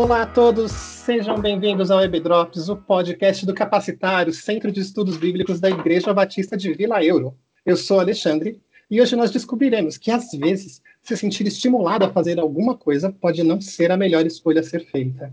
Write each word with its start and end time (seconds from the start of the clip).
Olá 0.00 0.22
a 0.22 0.26
todos, 0.26 0.72
sejam 0.72 1.38
bem-vindos 1.38 1.90
ao 1.90 1.98
Webdrops, 1.98 2.70
o 2.70 2.76
podcast 2.76 3.44
do 3.44 3.52
Capacitário, 3.52 4.32
Centro 4.32 4.72
de 4.72 4.80
Estudos 4.80 5.18
Bíblicos 5.18 5.60
da 5.60 5.68
Igreja 5.68 6.14
Batista 6.14 6.56
de 6.56 6.72
Vila 6.72 7.04
Euro. 7.04 7.36
Eu 7.66 7.76
sou 7.76 8.00
Alexandre 8.00 8.58
e 8.90 8.98
hoje 8.98 9.14
nós 9.14 9.30
descobriremos 9.30 9.98
que, 9.98 10.10
às 10.10 10.30
vezes, 10.30 10.80
se 11.02 11.14
sentir 11.18 11.46
estimulado 11.46 12.06
a 12.06 12.10
fazer 12.10 12.40
alguma 12.40 12.74
coisa 12.74 13.12
pode 13.12 13.42
não 13.42 13.60
ser 13.60 13.92
a 13.92 13.96
melhor 13.98 14.24
escolha 14.24 14.60
a 14.60 14.64
ser 14.64 14.86
feita. 14.86 15.30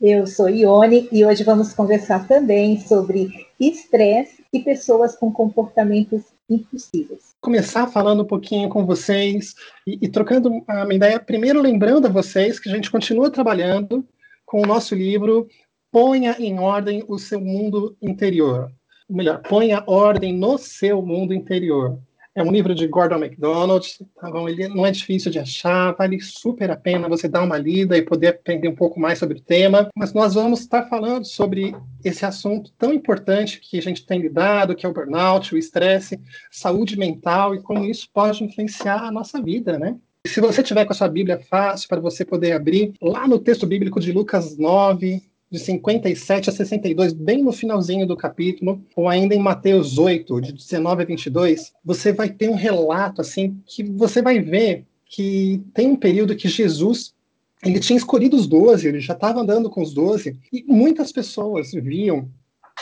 Eu 0.00 0.28
sou 0.28 0.48
Ione 0.48 1.08
e 1.10 1.24
hoje 1.24 1.42
vamos 1.42 1.72
conversar 1.72 2.28
também 2.28 2.78
sobre 2.78 3.48
estresse 3.58 4.44
e 4.52 4.60
pessoas 4.60 5.16
com 5.16 5.32
comportamentos 5.32 6.22
impossíveis. 6.48 7.34
Começar 7.40 7.86
falando 7.86 8.22
um 8.22 8.26
pouquinho 8.26 8.68
com 8.68 8.84
vocês 8.84 9.54
e, 9.86 9.98
e 10.02 10.08
trocando 10.08 10.50
uma 10.50 10.94
ideia, 10.94 11.18
primeiro 11.18 11.60
lembrando 11.60 12.06
a 12.06 12.10
vocês 12.10 12.58
que 12.58 12.68
a 12.68 12.72
gente 12.72 12.90
continua 12.90 13.30
trabalhando 13.30 14.06
com 14.54 14.62
o 14.62 14.66
nosso 14.66 14.94
livro 14.94 15.48
Ponha 15.90 16.36
em 16.38 16.60
Ordem 16.60 17.04
o 17.08 17.18
Seu 17.18 17.40
Mundo 17.40 17.96
Interior. 18.00 18.70
Ou 19.08 19.16
melhor, 19.16 19.42
ponha 19.42 19.82
ordem 19.84 20.32
no 20.32 20.56
seu 20.58 21.02
mundo 21.02 21.34
interior. 21.34 21.98
É 22.36 22.40
um 22.40 22.52
livro 22.52 22.72
de 22.72 22.86
Gordon 22.86 23.18
MacDonald, 23.18 23.84
tá 24.14 24.30
bom? 24.30 24.48
Ele 24.48 24.68
não 24.68 24.86
é 24.86 24.92
difícil 24.92 25.32
de 25.32 25.40
achar, 25.40 25.92
vale 25.96 26.20
super 26.20 26.70
a 26.70 26.76
pena 26.76 27.08
você 27.08 27.26
dar 27.26 27.42
uma 27.42 27.58
lida 27.58 27.98
e 27.98 28.02
poder 28.02 28.28
aprender 28.28 28.68
um 28.68 28.76
pouco 28.76 29.00
mais 29.00 29.18
sobre 29.18 29.38
o 29.38 29.42
tema. 29.42 29.88
Mas 29.92 30.12
nós 30.12 30.34
vamos 30.34 30.60
estar 30.60 30.84
falando 30.84 31.24
sobre 31.24 31.74
esse 32.04 32.24
assunto 32.24 32.72
tão 32.78 32.92
importante 32.92 33.58
que 33.58 33.76
a 33.76 33.82
gente 33.82 34.06
tem 34.06 34.20
lidado, 34.20 34.76
que 34.76 34.86
é 34.86 34.88
o 34.88 34.94
burnout, 34.94 35.52
o 35.52 35.58
estresse, 35.58 36.20
saúde 36.48 36.96
mental 36.96 37.56
e 37.56 37.60
como 37.60 37.84
isso 37.84 38.08
pode 38.14 38.44
influenciar 38.44 39.02
a 39.02 39.10
nossa 39.10 39.42
vida, 39.42 39.80
né? 39.80 39.96
Se 40.26 40.40
você 40.40 40.62
tiver 40.62 40.86
com 40.86 40.92
a 40.92 40.96
sua 40.96 41.08
Bíblia 41.08 41.38
fácil 41.38 41.86
para 41.86 42.00
você 42.00 42.24
poder 42.24 42.52
abrir, 42.52 42.94
lá 43.00 43.28
no 43.28 43.38
texto 43.38 43.66
bíblico 43.66 44.00
de 44.00 44.10
Lucas 44.10 44.56
9, 44.56 45.22
de 45.50 45.58
57 45.58 46.48
a 46.48 46.52
62, 46.52 47.12
bem 47.12 47.42
no 47.42 47.52
finalzinho 47.52 48.06
do 48.06 48.16
capítulo, 48.16 48.82
ou 48.96 49.06
ainda 49.06 49.34
em 49.34 49.38
Mateus 49.38 49.98
8, 49.98 50.40
de 50.40 50.52
19 50.54 51.02
a 51.02 51.06
22, 51.06 51.72
você 51.84 52.10
vai 52.10 52.30
ter 52.30 52.48
um 52.48 52.54
relato 52.54 53.20
assim 53.20 53.60
que 53.66 53.84
você 53.84 54.22
vai 54.22 54.40
ver 54.40 54.86
que 55.04 55.62
tem 55.74 55.88
um 55.88 55.96
período 55.96 56.34
que 56.34 56.48
Jesus 56.48 57.14
ele 57.62 57.78
tinha 57.78 57.96
escolhido 57.96 58.36
os 58.36 58.46
doze, 58.46 58.88
ele 58.88 59.00
já 59.00 59.14
estava 59.14 59.40
andando 59.40 59.70
com 59.70 59.82
os 59.82 59.94
doze, 59.94 60.38
e 60.52 60.64
muitas 60.66 61.12
pessoas 61.12 61.72
viam 61.72 62.28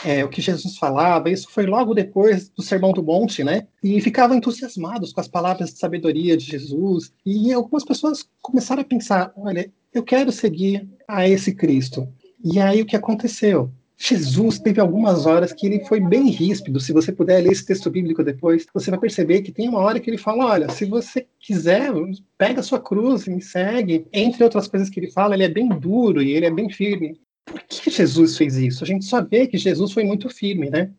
é, 0.05 0.23
o 0.23 0.29
que 0.29 0.41
Jesus 0.41 0.77
falava, 0.77 1.29
isso 1.29 1.49
foi 1.49 1.65
logo 1.65 1.93
depois 1.93 2.49
do 2.49 2.61
Sermão 2.61 2.91
do 2.91 3.03
Monte, 3.03 3.43
né? 3.43 3.67
E 3.83 4.01
ficavam 4.01 4.37
entusiasmados 4.37 5.13
com 5.13 5.21
as 5.21 5.27
palavras 5.27 5.71
de 5.71 5.79
sabedoria 5.79 6.35
de 6.35 6.45
Jesus. 6.45 7.13
E 7.25 7.51
algumas 7.53 7.85
pessoas 7.85 8.27
começaram 8.41 8.81
a 8.81 8.85
pensar: 8.85 9.31
olha, 9.37 9.71
eu 9.93 10.03
quero 10.03 10.31
seguir 10.31 10.87
a 11.07 11.27
esse 11.27 11.53
Cristo. 11.53 12.07
E 12.43 12.59
aí 12.59 12.81
o 12.81 12.85
que 12.85 12.95
aconteceu? 12.95 13.71
Jesus 13.95 14.59
teve 14.59 14.81
algumas 14.81 15.25
horas 15.25 15.53
que 15.53 15.65
ele 15.65 15.85
foi 15.85 16.01
bem 16.01 16.29
ríspido. 16.29 16.79
Se 16.79 16.91
você 16.91 17.11
puder 17.11 17.41
ler 17.41 17.53
esse 17.53 17.65
texto 17.65 17.89
bíblico 17.89 18.23
depois, 18.23 18.65
você 18.73 18.89
vai 18.89 18.99
perceber 18.99 19.41
que 19.43 19.51
tem 19.51 19.69
uma 19.69 19.79
hora 19.79 19.99
que 19.99 20.09
ele 20.09 20.17
fala: 20.17 20.45
olha, 20.45 20.69
se 20.69 20.83
você 20.83 21.25
quiser, 21.39 21.91
pega 22.37 22.59
a 22.59 22.63
sua 22.63 22.81
cruz 22.81 23.27
e 23.27 23.29
me 23.29 23.41
segue. 23.41 24.05
Entre 24.11 24.43
outras 24.43 24.67
coisas 24.67 24.89
que 24.89 24.99
ele 24.99 25.11
fala, 25.11 25.35
ele 25.35 25.43
é 25.43 25.49
bem 25.49 25.69
duro 25.69 26.21
e 26.21 26.31
ele 26.31 26.45
é 26.45 26.51
bem 26.51 26.69
firme. 26.69 27.17
Por 27.45 27.61
que 27.63 27.89
Jesus 27.89 28.37
fez 28.37 28.55
isso? 28.57 28.83
A 28.83 28.87
gente 28.87 29.07
vê 29.29 29.47
que 29.47 29.57
Jesus 29.57 29.91
foi 29.91 30.03
muito 30.03 30.29
firme, 30.29 30.69
né? 30.69 30.91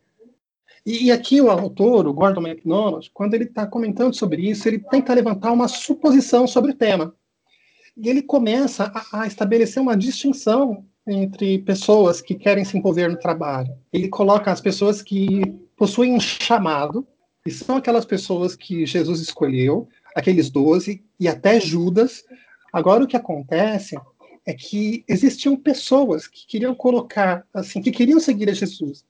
E, 0.84 1.06
e 1.06 1.12
aqui 1.12 1.41
o 1.41 1.50
autor, 1.50 2.06
o 2.06 2.12
Gordon 2.12 2.43
MacDonald, 2.43 3.10
quando 3.15 3.34
ele 3.34 3.44
está 3.44 3.66
comentando 3.66 4.15
sobre 4.15 4.43
isso, 4.49 4.69
ele 4.69 4.78
tenta 4.78 5.15
levantar 5.15 5.53
uma 5.53 5.69
suposição 5.69 6.47
sobre 6.47 6.72
o 6.72 6.77
tema. 6.77 7.15
E 7.97 8.09
ele 8.09 8.22
começa 8.22 8.93
a, 8.94 9.22
a 9.22 9.27
estabelecer 9.27 9.83
uma 9.83 9.97
distinção 9.97 10.84
entre 11.06 11.59
pessoas 11.60 12.21
que 12.21 12.34
querem 12.34 12.65
se 12.65 12.77
envolver 12.77 13.09
no 13.09 13.19
trabalho. 13.19 13.72
Ele 13.93 14.09
coloca 14.09 14.50
as 14.50 14.60
pessoas 14.60 15.03
que 15.03 15.43
possuem 15.77 16.12
um 16.12 16.21
chamado, 16.21 17.06
e 17.47 17.50
são 17.50 17.77
aquelas 17.77 18.04
pessoas 18.04 18.56
que 18.56 18.87
Jesus 18.87 19.21
escolheu, 19.21 19.88
aqueles 20.15 20.50
doze, 20.50 21.04
e 21.21 21.28
até 21.28 21.60
Judas. 21.60 22.25
Agora, 22.72 23.04
o 23.04 23.06
que 23.06 23.16
acontece 23.16 23.97
é 24.47 24.53
que 24.53 25.05
existiam 25.09 25.56
pessoas 25.56 26.27
que 26.27 26.47
queriam 26.47 26.75
colocar, 26.75 27.47
assim, 27.53 27.81
que 27.81 27.91
queriam 27.91 28.21
seguir 28.21 28.49
a 28.50 28.55
Jesus, 28.55 29.05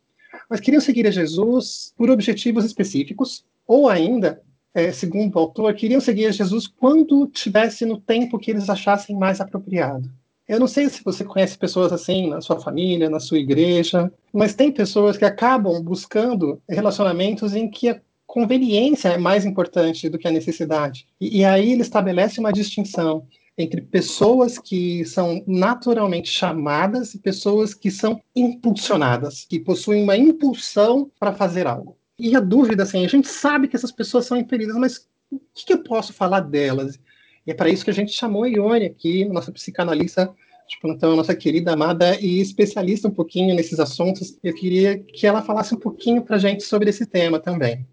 mas 0.49 0.61
queriam 0.61 0.81
seguir 0.81 1.07
a 1.07 1.11
Jesus 1.11 1.93
por 1.97 2.11
objetivos 2.11 2.65
específicos, 2.65 3.45
ou 3.67 3.89
ainda, 3.89 4.43
é, 4.73 4.93
segundo 4.93 5.35
o 5.37 5.39
autor, 5.39 5.75
queriam 5.75 6.01
seguir 6.01 6.27
a 6.27 6.33
Jesus 6.33 6.67
quando 6.67 7.27
tivesse 7.27 7.85
no 7.85 8.01
tempo 8.01 8.39
que 8.39 8.51
eles 8.51 8.69
achassem 8.69 9.17
mais 9.17 9.41
apropriado. 9.41 10.11
Eu 10.47 10.61
não 10.61 10.67
sei 10.67 10.89
se 10.91 11.03
você 11.03 11.25
conhece 11.25 11.57
pessoas 11.57 11.91
assim 11.91 12.29
na 12.29 12.41
sua 12.41 12.61
família, 12.61 13.09
na 13.09 13.19
sua 13.19 13.39
igreja, 13.39 14.13
mas 14.33 14.55
tem 14.55 14.71
pessoas 14.71 15.17
que 15.17 15.25
acabam 15.25 15.83
buscando 15.83 16.61
relacionamentos 16.69 17.55
em 17.55 17.69
que 17.69 17.89
a 17.89 18.01
conveniência 18.27 19.09
é 19.09 19.17
mais 19.17 19.47
importante 19.47 20.09
do 20.09 20.19
que 20.19 20.29
a 20.29 20.31
necessidade. 20.31 21.07
E, 21.19 21.39
e 21.39 21.45
aí 21.45 21.73
ele 21.73 21.81
estabelece 21.81 22.41
uma 22.41 22.53
distinção 22.53 23.27
entre 23.57 23.81
pessoas 23.81 24.59
que 24.59 25.05
são 25.05 25.43
naturalmente 25.47 26.29
chamadas 26.29 27.15
e 27.15 27.19
pessoas 27.19 27.73
que 27.73 27.91
são 27.91 28.21
impulsionadas, 28.35 29.47
que 29.49 29.61
possuem 29.61 30.03
uma 30.03 30.17
impulsão 30.17 31.11
para 31.19 31.33
fazer 31.33 31.67
algo. 31.67 31.97
E 32.19 32.35
a 32.37 32.41
dúvida, 32.41 32.83
assim, 32.83 33.05
a 33.05 33.09
gente 33.09 33.29
sabe 33.29 33.69
que 33.69 33.77
essas 33.77 33.93
pessoas 33.93 34.27
são 34.27 34.37
infelizes, 34.37 34.75
mas 34.77 35.09
o 35.31 35.41
que, 35.55 35.67
que 35.67 35.73
eu 35.73 35.83
posso 35.83 36.13
falar 36.13 36.41
delas? 36.41 36.99
E 37.47 37.51
é 37.51 37.55
para 37.55 37.69
isso 37.69 37.85
que 37.85 37.91
a 37.91 37.95
gente 37.95 38.13
chamou 38.13 38.45
a 38.45 38.49
Ione 38.49 38.87
aqui, 38.87 39.25
nossa 39.25 39.53
psicanalista 39.53 40.33
de 40.69 40.81
plantão, 40.81 41.15
nossa 41.15 41.35
querida 41.35 41.73
amada 41.73 42.19
e 42.21 42.41
especialista 42.41 43.09
um 43.09 43.11
pouquinho 43.11 43.55
nesses 43.55 43.79
assuntos. 43.79 44.39
Eu 44.43 44.55
queria 44.55 44.99
que 44.99 45.27
ela 45.27 45.43
falasse 45.43 45.75
um 45.75 45.79
pouquinho 45.79 46.23
para 46.23 46.37
a 46.37 46.39
gente 46.39 46.63
sobre 46.63 46.89
esse 46.91 47.05
tema 47.05 47.39
também. 47.39 47.87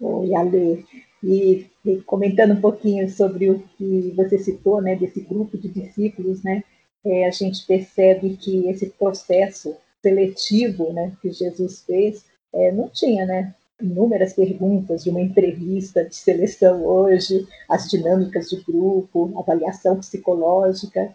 Oi, 0.00 0.34
Ale. 0.34 0.84
E, 1.22 1.66
e, 1.84 2.00
comentando 2.02 2.52
um 2.52 2.60
pouquinho 2.60 3.08
sobre 3.08 3.50
o 3.50 3.60
que 3.76 4.12
você 4.16 4.38
citou, 4.38 4.80
né, 4.80 4.96
desse 4.96 5.20
grupo 5.20 5.56
de 5.56 5.68
discípulos, 5.68 6.42
né, 6.42 6.62
é, 7.04 7.26
a 7.26 7.30
gente 7.30 7.66
percebe 7.66 8.36
que 8.36 8.68
esse 8.68 8.86
processo 8.90 9.76
seletivo, 10.02 10.92
né, 10.92 11.12
que 11.20 11.30
Jesus 11.32 11.82
fez, 11.82 12.24
é, 12.52 12.70
não 12.72 12.88
tinha, 12.88 13.24
né, 13.24 13.54
inúmeras 13.80 14.32
perguntas 14.32 15.04
de 15.04 15.10
uma 15.10 15.20
entrevista 15.20 16.04
de 16.04 16.14
seleção 16.14 16.84
hoje, 16.84 17.46
as 17.68 17.88
dinâmicas 17.90 18.48
de 18.48 18.62
grupo, 18.62 19.32
avaliação 19.38 19.98
psicológica, 19.98 21.14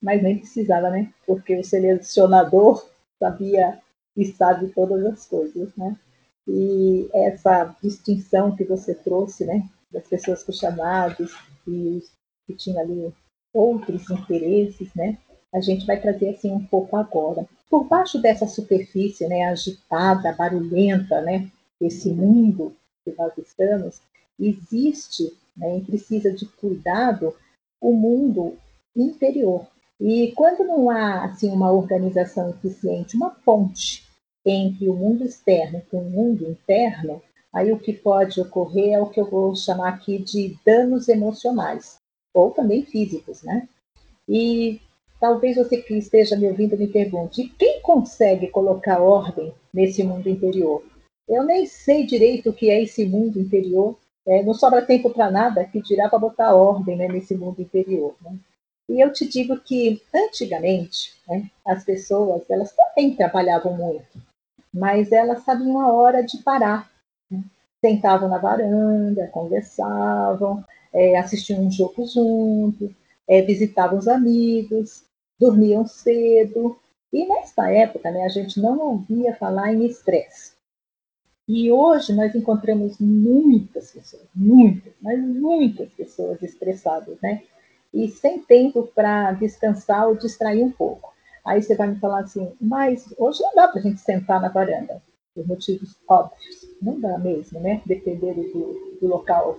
mas 0.00 0.22
nem 0.22 0.38
precisava, 0.38 0.90
né? 0.90 1.12
Porque 1.26 1.56
o 1.56 1.64
selecionador 1.64 2.88
sabia 3.18 3.80
e 4.16 4.24
sabe 4.24 4.68
todas 4.68 5.04
as 5.04 5.26
coisas, 5.26 5.74
né? 5.76 5.96
E 6.48 7.08
essa 7.12 7.74
distinção 7.82 8.54
que 8.54 8.64
você 8.64 8.94
trouxe, 8.94 9.44
né, 9.44 9.68
das 9.92 10.06
pessoas 10.06 10.42
com 10.42 10.52
chamados 10.52 11.32
e 11.66 11.98
os 11.98 12.10
que 12.46 12.54
tinham 12.54 12.80
ali 12.80 13.12
outros 13.52 14.08
interesses, 14.10 14.94
né? 14.94 15.18
A 15.52 15.60
gente 15.60 15.86
vai 15.86 16.00
trazer 16.00 16.30
assim 16.30 16.52
um 16.52 16.64
pouco 16.64 16.96
agora. 16.96 17.48
Por 17.68 17.84
baixo 17.84 18.20
dessa 18.20 18.46
superfície, 18.46 19.26
né, 19.26 19.46
agitada, 19.46 20.32
barulhenta, 20.34 21.20
né, 21.22 21.50
esse 21.80 22.10
mundo 22.10 22.76
que 23.04 23.12
nós 23.18 23.32
estamos, 23.38 24.00
existe 24.38 25.36
né, 25.56 25.78
e 25.78 25.80
precisa 25.80 26.30
de 26.30 26.46
cuidado 26.46 27.34
o 27.80 27.92
mundo 27.92 28.56
interior. 28.94 29.66
E 30.00 30.32
quando 30.36 30.64
não 30.64 30.90
há 30.90 31.24
assim 31.24 31.50
uma 31.50 31.72
organização 31.72 32.50
eficiente, 32.50 33.16
uma 33.16 33.30
ponte 33.30 34.05
entre 34.46 34.88
o 34.88 34.94
mundo 34.94 35.24
externo 35.24 35.82
e 35.92 35.96
o 35.96 36.00
mundo 36.00 36.48
interno, 36.48 37.20
aí 37.52 37.72
o 37.72 37.78
que 37.78 37.92
pode 37.92 38.40
ocorrer 38.40 38.94
é 38.94 39.00
o 39.00 39.10
que 39.10 39.20
eu 39.20 39.28
vou 39.28 39.56
chamar 39.56 39.88
aqui 39.88 40.18
de 40.18 40.56
danos 40.64 41.08
emocionais 41.08 41.96
ou 42.32 42.52
também 42.52 42.84
físicos, 42.84 43.42
né? 43.42 43.68
E 44.28 44.80
talvez 45.20 45.56
você 45.56 45.78
que 45.78 45.94
esteja 45.94 46.36
me 46.36 46.46
ouvindo 46.46 46.78
me 46.78 46.86
pergunte: 46.86 47.52
quem 47.58 47.80
consegue 47.80 48.48
colocar 48.48 49.00
ordem 49.00 49.52
nesse 49.74 50.04
mundo 50.04 50.28
interior? 50.28 50.84
Eu 51.28 51.42
nem 51.42 51.66
sei 51.66 52.06
direito 52.06 52.50
o 52.50 52.52
que 52.52 52.70
é 52.70 52.82
esse 52.82 53.04
mundo 53.04 53.40
interior. 53.40 53.98
É, 54.28 54.42
não 54.42 54.54
sobra 54.54 54.84
tempo 54.84 55.10
para 55.10 55.30
nada, 55.30 55.64
que 55.64 55.80
dirá 55.80 56.08
para 56.08 56.18
botar 56.18 56.54
ordem 56.54 56.96
né, 56.96 57.06
nesse 57.06 57.34
mundo 57.36 57.62
interior. 57.62 58.14
Né? 58.20 58.36
E 58.88 59.00
eu 59.00 59.12
te 59.12 59.26
digo 59.26 59.58
que, 59.58 60.00
antigamente, 60.14 61.14
né, 61.28 61.50
as 61.64 61.84
pessoas 61.84 62.48
elas 62.48 62.72
também 62.72 63.14
trabalhavam 63.16 63.76
muito, 63.76 64.20
mas 64.72 65.12
elas 65.12 65.42
sabiam 65.44 65.80
a 65.80 65.92
hora 65.92 66.22
de 66.22 66.38
parar. 66.38 66.90
Né? 67.30 67.42
Sentavam 67.80 68.28
na 68.28 68.38
varanda, 68.38 69.28
conversavam, 69.28 70.64
é, 70.92 71.16
assistiam 71.18 71.60
um 71.60 71.70
jogo 71.70 72.06
juntos, 72.06 72.90
é, 73.28 73.42
visitavam 73.42 73.98
os 73.98 74.08
amigos, 74.08 75.04
dormiam 75.38 75.86
cedo. 75.86 76.78
E 77.12 77.26
nessa 77.26 77.70
época, 77.70 78.10
né, 78.10 78.24
a 78.24 78.28
gente 78.28 78.60
não 78.60 78.78
ouvia 78.78 79.34
falar 79.36 79.72
em 79.72 79.86
estresse. 79.86 80.54
E 81.48 81.70
hoje 81.70 82.12
nós 82.12 82.34
encontramos 82.34 82.98
muitas 82.98 83.92
pessoas, 83.92 84.26
muitas, 84.34 84.92
mas 85.00 85.18
muitas 85.20 85.88
pessoas 85.90 86.42
estressadas, 86.42 87.16
né? 87.22 87.42
e 87.96 88.08
sem 88.08 88.42
tempo 88.42 88.86
para 88.94 89.32
descansar 89.32 90.06
ou 90.06 90.16
distrair 90.16 90.62
um 90.62 90.70
pouco. 90.70 91.14
Aí 91.46 91.62
você 91.62 91.76
vai 91.76 91.86
me 91.86 92.00
falar 92.00 92.20
assim, 92.20 92.52
mas 92.60 93.14
hoje 93.16 93.40
não 93.40 93.54
dá 93.54 93.68
para 93.68 93.78
a 93.78 93.82
gente 93.82 94.00
sentar 94.00 94.40
na 94.40 94.48
varanda, 94.48 95.00
por 95.32 95.46
motivos 95.46 95.94
óbvios. 96.08 96.66
Não 96.82 96.98
dá 96.98 97.16
mesmo, 97.18 97.60
né? 97.60 97.80
Dependendo 97.86 98.42
do, 98.42 98.98
do 99.00 99.06
local, 99.06 99.56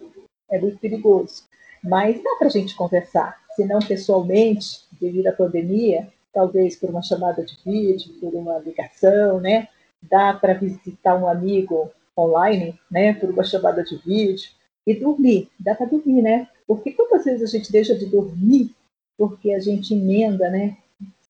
é 0.51 0.60
muito 0.60 0.78
perigoso. 0.80 1.44
Mas 1.81 2.22
dá 2.22 2.36
para 2.38 2.48
a 2.48 2.51
gente 2.51 2.75
conversar, 2.75 3.38
se 3.56 3.63
não 3.63 3.80
pessoalmente, 3.80 4.81
devido 5.00 5.28
à 5.28 5.31
pandemia, 5.31 6.12
talvez 6.34 6.75
por 6.75 6.89
uma 6.89 7.01
chamada 7.01 7.44
de 7.45 7.57
vídeo, 7.63 8.13
por 8.19 8.36
uma 8.36 8.57
ligação, 8.60 9.39
né? 9.39 9.69
Dá 10.01 10.34
para 10.34 10.54
visitar 10.54 11.16
um 11.16 11.28
amigo 11.28 11.89
online, 12.18 12.78
né? 12.92 13.13
Por 13.13 13.30
uma 13.30 13.45
chamada 13.45 13.81
de 13.81 13.95
vídeo 13.98 14.50
e 14.86 14.94
dormir. 14.94 15.50
Dá 15.57 15.74
para 15.74 15.86
dormir, 15.86 16.22
né? 16.22 16.50
Porque 16.68 16.92
quantas 16.92 17.24
vezes 17.24 17.44
a 17.44 17.57
gente 17.57 17.72
deixa 17.72 17.95
de 17.95 18.07
dormir 18.07 18.75
porque 19.18 19.54
a 19.54 19.60
gente 19.60 19.94
emenda, 19.94 20.50
né? 20.50 20.78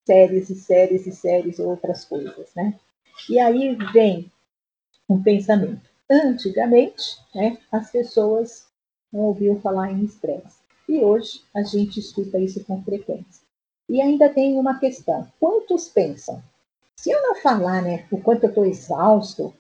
Séries 0.08 0.50
e 0.50 0.56
séries 0.56 1.06
e 1.06 1.12
séries 1.12 1.60
outras 1.60 2.06
coisas, 2.06 2.48
né? 2.56 2.74
E 3.30 3.38
aí 3.38 3.76
vem 3.92 4.32
um 5.10 5.22
pensamento. 5.22 5.82
Antigamente, 6.10 7.18
né, 7.36 7.58
as 7.70 7.92
pessoas 7.92 8.68
não 9.12 9.24
ouviam 9.24 9.60
falar 9.60 9.92
em 9.92 10.06
estresse. 10.06 10.60
E 10.88 11.00
hoje 11.00 11.42
a 11.54 11.62
gente 11.62 12.00
escuta 12.00 12.40
isso 12.40 12.64
com 12.64 12.82
frequência. 12.82 13.46
E 13.90 14.00
ainda 14.00 14.30
tem 14.30 14.58
uma 14.58 14.80
questão: 14.80 15.28
quantos 15.42 15.90
pensam? 15.90 16.42
Se 16.96 17.12
eu 17.12 17.22
não 17.22 17.36
falar 17.36 17.82
né, 17.82 18.08
o 18.10 18.22
quanto 18.22 18.46
eu 18.46 18.50
estou 18.50 18.66
exausto, 18.66 19.54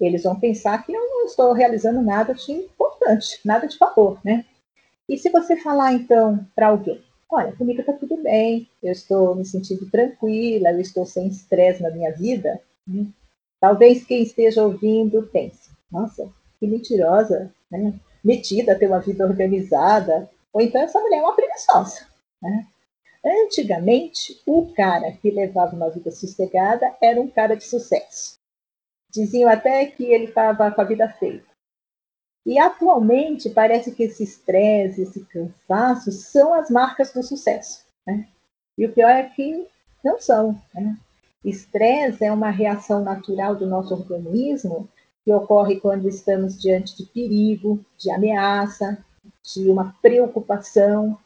eles 0.00 0.24
vão 0.24 0.34
pensar 0.34 0.84
que 0.84 0.92
eu 0.92 1.00
não 1.00 1.26
estou 1.26 1.52
realizando 1.52 2.02
nada 2.02 2.34
de 2.34 2.50
importante, 2.50 3.38
nada 3.44 3.68
de 3.68 3.78
valor, 3.78 4.18
né? 4.24 4.44
E 5.08 5.16
se 5.16 5.30
você 5.30 5.56
falar 5.56 5.92
então 5.92 6.44
para 6.56 6.66
alguém, 6.66 7.00
olha, 7.32 7.52
comigo 7.52 7.80
está 7.80 7.92
tudo 7.94 8.16
bem, 8.22 8.68
eu 8.82 8.92
estou 8.92 9.34
me 9.34 9.44
sentindo 9.44 9.90
tranquila, 9.90 10.70
eu 10.70 10.80
estou 10.80 11.06
sem 11.06 11.26
estresse 11.26 11.82
na 11.82 11.90
minha 11.90 12.12
vida, 12.12 12.60
né? 12.86 13.06
talvez 13.58 14.04
quem 14.04 14.22
esteja 14.22 14.62
ouvindo 14.62 15.22
pense, 15.32 15.70
nossa, 15.90 16.30
que 16.60 16.66
mentirosa, 16.66 17.50
né? 17.70 17.94
metida 18.22 18.72
a 18.72 18.78
ter 18.78 18.86
uma 18.86 19.00
vida 19.00 19.26
organizada, 19.26 20.30
ou 20.52 20.60
então 20.60 20.82
essa 20.82 21.00
mulher 21.00 21.18
é 21.18 21.22
uma 21.22 21.34
preguiçosa. 21.34 22.06
Né? 22.40 22.66
Antigamente, 23.24 24.40
o 24.46 24.72
cara 24.74 25.12
que 25.12 25.30
levava 25.30 25.74
uma 25.74 25.90
vida 25.90 26.10
sossegada 26.10 26.94
era 27.00 27.20
um 27.20 27.28
cara 27.28 27.56
de 27.56 27.64
sucesso. 27.64 28.38
Diziam 29.10 29.48
até 29.48 29.86
que 29.86 30.04
ele 30.04 30.24
estava 30.24 30.70
com 30.70 30.80
a 30.80 30.84
vida 30.84 31.08
feita. 31.08 31.51
E 32.44 32.58
atualmente 32.58 33.48
parece 33.50 33.92
que 33.92 34.02
esse 34.02 34.24
estresse, 34.24 35.02
esse 35.02 35.24
cansaço 35.26 36.10
são 36.10 36.52
as 36.54 36.70
marcas 36.70 37.12
do 37.12 37.22
sucesso. 37.22 37.84
Né? 38.06 38.28
E 38.76 38.84
o 38.84 38.92
pior 38.92 39.10
é 39.10 39.24
que 39.24 39.66
não 40.04 40.20
são. 40.20 40.60
Né? 40.74 40.96
Estresse 41.44 42.24
é 42.24 42.32
uma 42.32 42.50
reação 42.50 43.02
natural 43.02 43.54
do 43.54 43.66
nosso 43.66 43.94
organismo 43.94 44.88
que 45.24 45.32
ocorre 45.32 45.78
quando 45.78 46.08
estamos 46.08 46.60
diante 46.60 46.96
de 46.96 47.04
perigo, 47.06 47.84
de 47.96 48.10
ameaça, 48.10 48.98
de 49.54 49.70
uma 49.70 49.96
preocupação. 50.02 51.16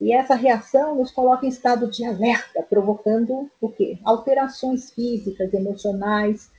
E 0.00 0.12
essa 0.12 0.34
reação 0.34 0.94
nos 0.94 1.10
coloca 1.10 1.44
em 1.44 1.48
estado 1.48 1.90
de 1.90 2.04
alerta, 2.04 2.62
provocando 2.62 3.50
o 3.60 3.68
quê? 3.68 3.98
Alterações 4.04 4.90
físicas, 4.92 5.52
emocionais, 5.52 6.50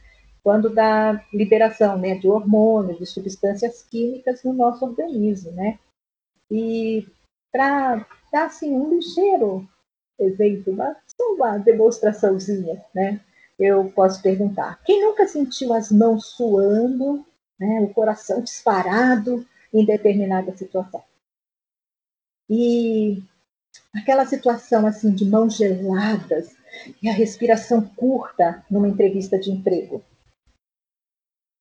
quando 0.43 0.69
dá 0.69 1.23
liberação 1.33 1.97
né, 1.97 2.15
de 2.15 2.27
hormônios, 2.27 2.97
de 2.97 3.05
substâncias 3.05 3.83
químicas 3.83 4.43
no 4.43 4.53
nosso 4.53 4.83
organismo, 4.85 5.51
né? 5.51 5.79
E 6.49 7.07
para 7.51 8.05
dar 8.31 8.45
assim 8.45 8.73
um 8.73 8.89
ligeiro 8.89 9.67
exemplo, 10.19 10.73
uma, 10.73 10.95
uma 11.19 11.57
demonstraçãozinha, 11.57 12.83
né? 12.93 13.19
Eu 13.59 13.91
posso 13.91 14.21
perguntar: 14.21 14.81
quem 14.83 15.01
nunca 15.01 15.27
sentiu 15.27 15.73
as 15.73 15.91
mãos 15.91 16.27
suando, 16.27 17.25
né, 17.59 17.81
o 17.81 17.93
coração 17.93 18.41
disparado 18.41 19.45
em 19.71 19.85
determinada 19.85 20.55
situação? 20.57 21.03
E 22.49 23.23
aquela 23.95 24.25
situação 24.25 24.87
assim 24.87 25.13
de 25.13 25.23
mãos 25.23 25.55
geladas 25.55 26.55
e 27.01 27.07
a 27.07 27.13
respiração 27.13 27.81
curta 27.95 28.65
numa 28.69 28.89
entrevista 28.89 29.37
de 29.37 29.51
emprego 29.51 30.03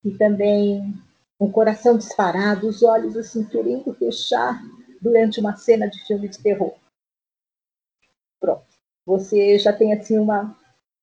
e 0.04 0.10
também 0.12 0.94
um 1.38 1.50
coração 1.50 1.96
disparado, 1.96 2.68
os 2.68 2.82
olhos 2.82 3.16
assim 3.16 3.44
querendo 3.44 3.94
fechar 3.94 4.62
durante 5.00 5.40
uma 5.40 5.56
cena 5.56 5.88
de 5.88 5.98
filme 6.06 6.28
de 6.28 6.38
terror. 6.38 6.74
Pronto. 8.38 8.64
Você 9.06 9.58
já 9.58 9.72
tem 9.72 9.92
assim 9.92 10.18
uma 10.18 10.56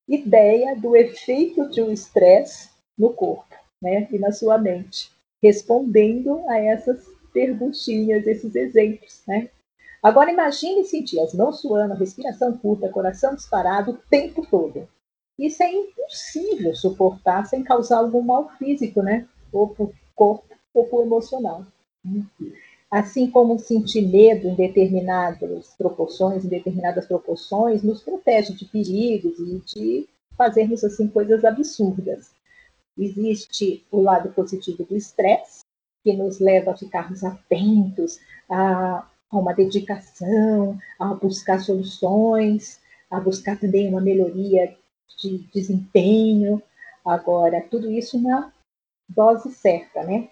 ideia 0.08 0.74
do 0.76 0.96
efeito 0.96 1.68
de 1.68 1.82
um 1.82 1.92
estresse 1.92 2.70
no 2.96 3.12
corpo, 3.12 3.54
né, 3.82 4.08
e 4.10 4.18
na 4.18 4.32
sua 4.32 4.56
mente, 4.56 5.12
respondendo 5.42 6.42
a 6.48 6.58
essas 6.58 7.04
perguntinhas, 7.32 8.26
esses 8.26 8.54
exemplos, 8.54 9.22
né? 9.26 9.50
Agora 10.02 10.32
imagine 10.32 10.84
sentir 10.84 11.20
as 11.20 11.34
mãos 11.34 11.60
suando, 11.60 11.94
respiração 11.94 12.56
curta, 12.56 12.88
coração 12.88 13.34
disparado 13.34 13.90
o 13.90 13.96
tempo 13.96 14.46
todo. 14.48 14.88
Isso 15.38 15.62
é 15.62 15.72
impossível 15.72 16.74
suportar 16.74 17.46
sem 17.46 17.62
causar 17.62 17.98
algum 17.98 18.22
mal 18.22 18.50
físico, 18.58 19.02
né? 19.02 19.26
Ou 19.52 19.68
para 19.68 19.84
o 19.84 19.94
corpo 20.14 20.44
ou 20.74 20.84
para 20.86 20.98
o 20.98 21.02
emocional. 21.02 21.64
Assim 22.90 23.30
como 23.30 23.58
sentir 23.58 24.02
medo 24.02 24.48
em 24.48 24.54
determinadas 24.54 25.74
proporções, 25.76 26.44
em 26.44 26.48
determinadas 26.48 27.06
proporções, 27.06 27.82
nos 27.82 28.02
protege 28.02 28.54
de 28.54 28.64
perigos 28.64 29.38
e 29.38 29.62
de 29.74 30.08
fazermos 30.36 30.82
assim 30.82 31.06
coisas 31.06 31.44
absurdas. 31.44 32.30
Existe 32.96 33.84
o 33.90 34.00
lado 34.00 34.30
positivo 34.30 34.84
do 34.84 34.96
estresse, 34.96 35.60
que 36.02 36.12
nos 36.12 36.40
leva 36.40 36.72
a 36.72 36.76
ficarmos 36.76 37.22
atentos 37.22 38.18
a, 38.48 39.06
a 39.30 39.38
uma 39.38 39.52
dedicação, 39.52 40.78
a 40.98 41.14
buscar 41.14 41.60
soluções, 41.60 42.80
a 43.10 43.20
buscar 43.20 43.58
também 43.58 43.88
uma 43.88 44.00
melhoria 44.00 44.74
de 45.16 45.38
desempenho. 45.52 46.62
Agora, 47.04 47.60
tudo 47.60 47.90
isso 47.90 48.20
na 48.20 48.52
dose 49.08 49.50
certa, 49.52 50.02
né? 50.02 50.28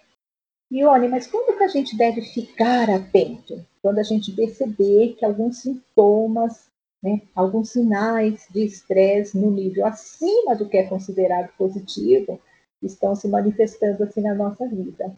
E 0.69 0.83
olha, 0.83 1.07
mas 1.07 1.27
quando 1.27 1.57
que 1.57 1.63
a 1.63 1.67
gente 1.67 1.97
deve 1.97 2.21
ficar 2.21 2.89
atento? 2.89 3.65
Quando 3.81 3.99
a 3.99 4.03
gente 4.03 4.33
perceber 4.33 5.15
que 5.17 5.25
alguns 5.25 5.61
sintomas, 5.61 6.69
né, 7.01 7.21
alguns 7.33 7.69
sinais 7.69 8.47
de 8.51 8.65
estresse 8.65 9.37
no 9.37 9.49
nível 9.49 9.85
acima 9.85 10.55
do 10.55 10.67
que 10.67 10.77
é 10.77 10.83
considerado 10.83 11.49
positivo 11.57 12.39
estão 12.81 13.15
se 13.15 13.27
manifestando 13.27 14.03
assim 14.03 14.21
na 14.21 14.35
nossa 14.35 14.67
vida. 14.67 15.17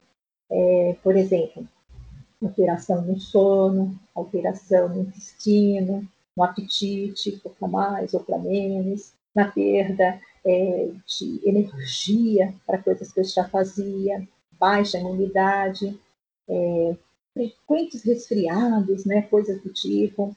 É, 0.51 0.96
por 1.04 1.16
exemplo, 1.16 1.68
alteração 2.42 3.01
no 3.01 3.20
sono, 3.20 4.00
alteração 4.16 4.89
no 4.89 5.01
intestino, 5.01 6.08
no 6.38 6.44
apetite, 6.44 7.42
ou 7.44 7.51
para 7.51 7.68
mais 7.68 8.13
ou 8.13 8.20
para 8.22 8.38
menos, 8.38 9.13
na 9.36 9.52
perda 9.52 10.20
é, 10.46 10.92
de 11.06 11.42
energia 11.48 12.54
para 12.66 12.82
coisas 12.82 13.12
que 13.12 13.20
eu 13.20 13.24
já 13.24 13.48
fazia, 13.48 14.28
baixa 14.60 15.00
imunidade, 15.00 16.00
é, 16.48 16.96
frequentes 17.34 18.04
resfriados, 18.04 19.06
né, 19.06 19.22
coisas 19.24 19.62
do 19.62 19.72
tipo. 19.72 20.36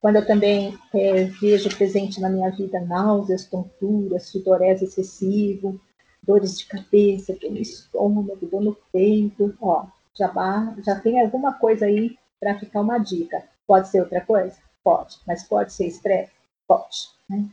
Quando 0.00 0.16
eu 0.16 0.26
também 0.26 0.76
é, 0.94 1.24
vejo 1.24 1.74
presente 1.76 2.20
na 2.20 2.28
minha 2.28 2.50
vida 2.50 2.80
náuseas, 2.80 3.46
tonturas, 3.46 4.26
sudorese 4.26 4.84
excessivo, 4.84 5.80
dores 6.22 6.58
de 6.58 6.66
cabeça, 6.66 7.36
dor 7.40 7.50
no 7.50 7.58
estômago, 7.58 8.46
dor 8.46 8.60
no 8.62 8.76
peito, 8.92 9.56
ó, 9.60 9.86
já, 10.14 10.32
já 10.84 11.00
tem 11.00 11.20
alguma 11.20 11.54
coisa 11.54 11.86
aí 11.86 12.18
para 12.40 12.58
ficar 12.58 12.80
uma 12.80 12.98
dica. 12.98 13.44
Pode 13.66 13.88
ser 13.88 14.00
outra 14.00 14.20
coisa? 14.20 14.56
Pode. 14.82 15.18
Mas 15.26 15.44
pode 15.44 15.72
ser 15.72 15.86
estresse? 15.86 16.32
Pode. 16.66 17.08
Né? 17.30 17.48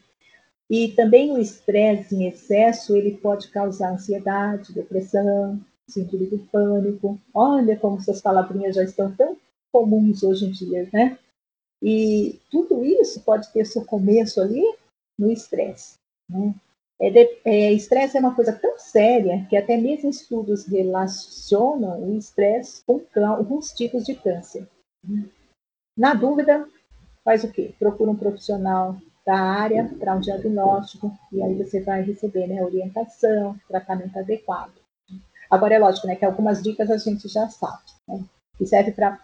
E 0.69 0.89
também 0.89 1.31
o 1.31 1.39
estresse 1.39 2.15
em 2.15 2.27
excesso, 2.27 2.95
ele 2.95 3.17
pode 3.17 3.49
causar 3.49 3.93
ansiedade, 3.93 4.73
depressão, 4.73 5.59
síndrome 5.87 6.27
do 6.27 6.39
pânico. 6.51 7.19
Olha 7.33 7.75
como 7.77 7.97
essas 7.97 8.21
palavrinhas 8.21 8.75
já 8.75 8.83
estão 8.83 9.11
tão 9.15 9.35
comuns 9.71 10.21
hoje 10.21 10.45
em 10.45 10.51
dia, 10.51 10.87
né? 10.93 11.17
E 11.81 12.39
tudo 12.51 12.85
isso 12.85 13.21
pode 13.21 13.51
ter 13.51 13.65
seu 13.65 13.83
começo 13.83 14.39
ali 14.41 14.63
no 15.17 15.31
estresse. 15.31 15.95
Né? 16.29 16.53
É, 17.45 17.71
estresse 17.71 18.17
é 18.17 18.19
uma 18.19 18.35
coisa 18.35 18.51
tão 18.51 18.77
séria 18.77 19.45
que 19.49 19.55
até 19.55 19.77
mesmo 19.77 20.09
estudos 20.09 20.65
relacionam 20.65 22.03
o 22.03 22.17
estresse 22.17 22.83
com 22.85 23.01
alguns 23.25 23.71
tipos 23.71 24.03
de 24.03 24.15
câncer. 24.15 24.67
Na 25.97 26.13
dúvida, 26.13 26.67
faz 27.23 27.43
o 27.45 27.51
quê? 27.51 27.73
Procura 27.79 28.11
um 28.11 28.15
profissional 28.15 28.97
da 29.29 29.37
área 29.37 29.87
para 29.99 30.15
um 30.15 30.19
diagnóstico 30.19 31.15
e 31.31 31.39
aí 31.43 31.53
você 31.53 31.81
vai 31.81 32.01
receber 32.01 32.47
né, 32.47 32.63
orientação, 32.63 33.55
tratamento 33.67 34.17
adequado. 34.17 34.73
Agora 35.51 35.75
é 35.75 35.77
lógico 35.77 36.07
né, 36.07 36.15
que 36.15 36.25
algumas 36.25 36.63
dicas 36.63 36.89
a 36.89 36.97
gente 36.97 37.27
já 37.27 37.47
sabe, 37.47 37.83
né, 38.07 38.23
que 38.57 38.65
serve 38.65 38.91
para 38.91 39.19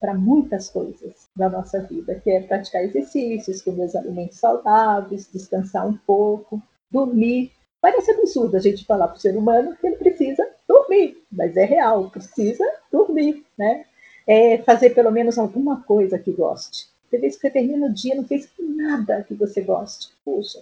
para 0.00 0.14
muitas 0.14 0.70
coisas 0.70 1.28
da 1.36 1.50
nossa 1.50 1.78
vida, 1.80 2.14
que 2.14 2.30
é 2.30 2.40
praticar 2.40 2.82
exercícios, 2.82 3.60
comer 3.60 3.84
os 3.84 3.94
alimentos 3.94 4.38
saudáveis, 4.38 5.28
descansar 5.30 5.86
um 5.86 5.94
pouco, 6.06 6.62
dormir. 6.90 7.52
Parece 7.82 8.12
absurdo 8.12 8.56
a 8.56 8.60
gente 8.60 8.86
falar 8.86 9.08
para 9.08 9.18
o 9.18 9.20
ser 9.20 9.36
humano 9.36 9.76
que 9.76 9.86
ele 9.86 9.96
precisa 9.96 10.48
dormir, 10.66 11.22
mas 11.30 11.54
é 11.54 11.66
real, 11.66 12.08
precisa 12.08 12.64
dormir, 12.90 13.44
né? 13.58 13.84
É 14.26 14.56
fazer 14.62 14.90
pelo 14.90 15.10
menos 15.10 15.38
alguma 15.38 15.82
coisa 15.82 16.18
que 16.18 16.32
goste. 16.32 16.89
Tem 17.10 17.20
vezes 17.20 17.38
que 17.38 17.48
você 17.48 17.52
termina 17.52 17.86
o 17.86 17.92
dia 17.92 18.14
não 18.14 18.24
fez 18.24 18.48
nada 18.58 19.24
que 19.24 19.34
você 19.34 19.60
goste. 19.62 20.12
Puxa, 20.24 20.60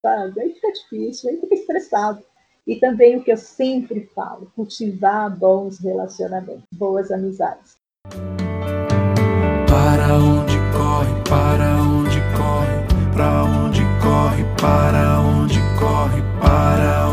sabe? 0.00 0.40
Aí 0.40 0.54
fica 0.54 0.72
difícil, 0.72 1.28
aí 1.28 1.36
fica 1.38 1.54
estressado. 1.54 2.22
E 2.66 2.76
também 2.76 3.16
o 3.16 3.22
que 3.22 3.32
eu 3.32 3.36
sempre 3.36 4.08
falo, 4.14 4.50
cultivar 4.56 5.36
bons 5.36 5.78
relacionamentos, 5.78 6.64
boas 6.74 7.10
amizades. 7.10 7.76
Para 9.68 10.14
onde 10.16 10.56
corre, 10.72 11.22
para 11.28 11.82
onde 11.82 12.20
corre, 12.36 13.12
para 13.12 13.44
onde 13.44 13.82
corre, 14.00 14.44
para 14.58 15.20
onde 15.20 15.60
corre, 15.78 16.22
para 16.40 17.08
onde 17.08 17.09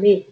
Ale, 0.00 0.26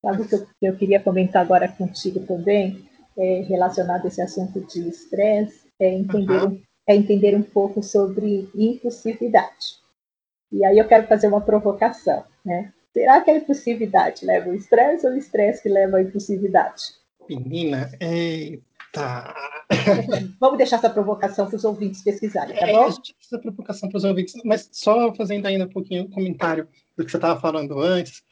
sabe 0.00 0.22
o 0.22 0.28
que 0.28 0.34
eu, 0.34 0.46
eu 0.62 0.76
queria 0.76 1.00
comentar 1.00 1.42
agora 1.42 1.68
contigo 1.68 2.20
também, 2.20 2.88
é, 3.16 3.42
relacionado 3.48 4.04
a 4.04 4.08
esse 4.08 4.22
assunto 4.22 4.60
de 4.60 4.88
estresse, 4.88 5.68
é 5.80 5.92
entender 5.92 6.42
uhum 6.44 6.60
é 6.88 6.96
entender 6.96 7.36
um 7.36 7.42
pouco 7.42 7.82
sobre 7.82 8.48
impulsividade. 8.54 9.76
E 10.50 10.64
aí 10.64 10.78
eu 10.78 10.88
quero 10.88 11.06
fazer 11.06 11.28
uma 11.28 11.42
provocação, 11.42 12.24
né? 12.42 12.72
Será 12.94 13.20
que 13.20 13.30
a 13.30 13.36
impulsividade 13.36 14.24
leva 14.24 14.48
ao 14.48 14.54
estresse 14.54 15.06
ou 15.06 15.12
o 15.12 15.16
estresse 15.16 15.62
que 15.62 15.68
leva 15.68 15.98
à 15.98 16.02
impulsividade? 16.02 16.82
Menina, 17.28 17.90
eita! 18.00 19.34
Vamos 20.40 20.56
deixar 20.56 20.76
essa 20.76 20.88
provocação 20.88 21.46
para 21.46 21.56
os 21.56 21.64
ouvintes 21.64 22.02
pesquisarem, 22.02 22.56
tá 22.56 22.66
é, 22.66 22.72
bom? 22.72 22.88
É, 22.88 22.92
essa 23.22 23.38
provocação 23.38 23.90
para 23.90 23.98
os 23.98 24.04
ouvintes, 24.04 24.34
mas 24.42 24.70
só 24.72 25.14
fazendo 25.14 25.44
ainda 25.44 25.66
um 25.66 25.68
pouquinho 25.68 26.04
um 26.04 26.10
comentário 26.10 26.66
do 26.96 27.04
que 27.04 27.10
você 27.10 27.18
estava 27.18 27.38
falando 27.38 27.78
antes, 27.78 28.22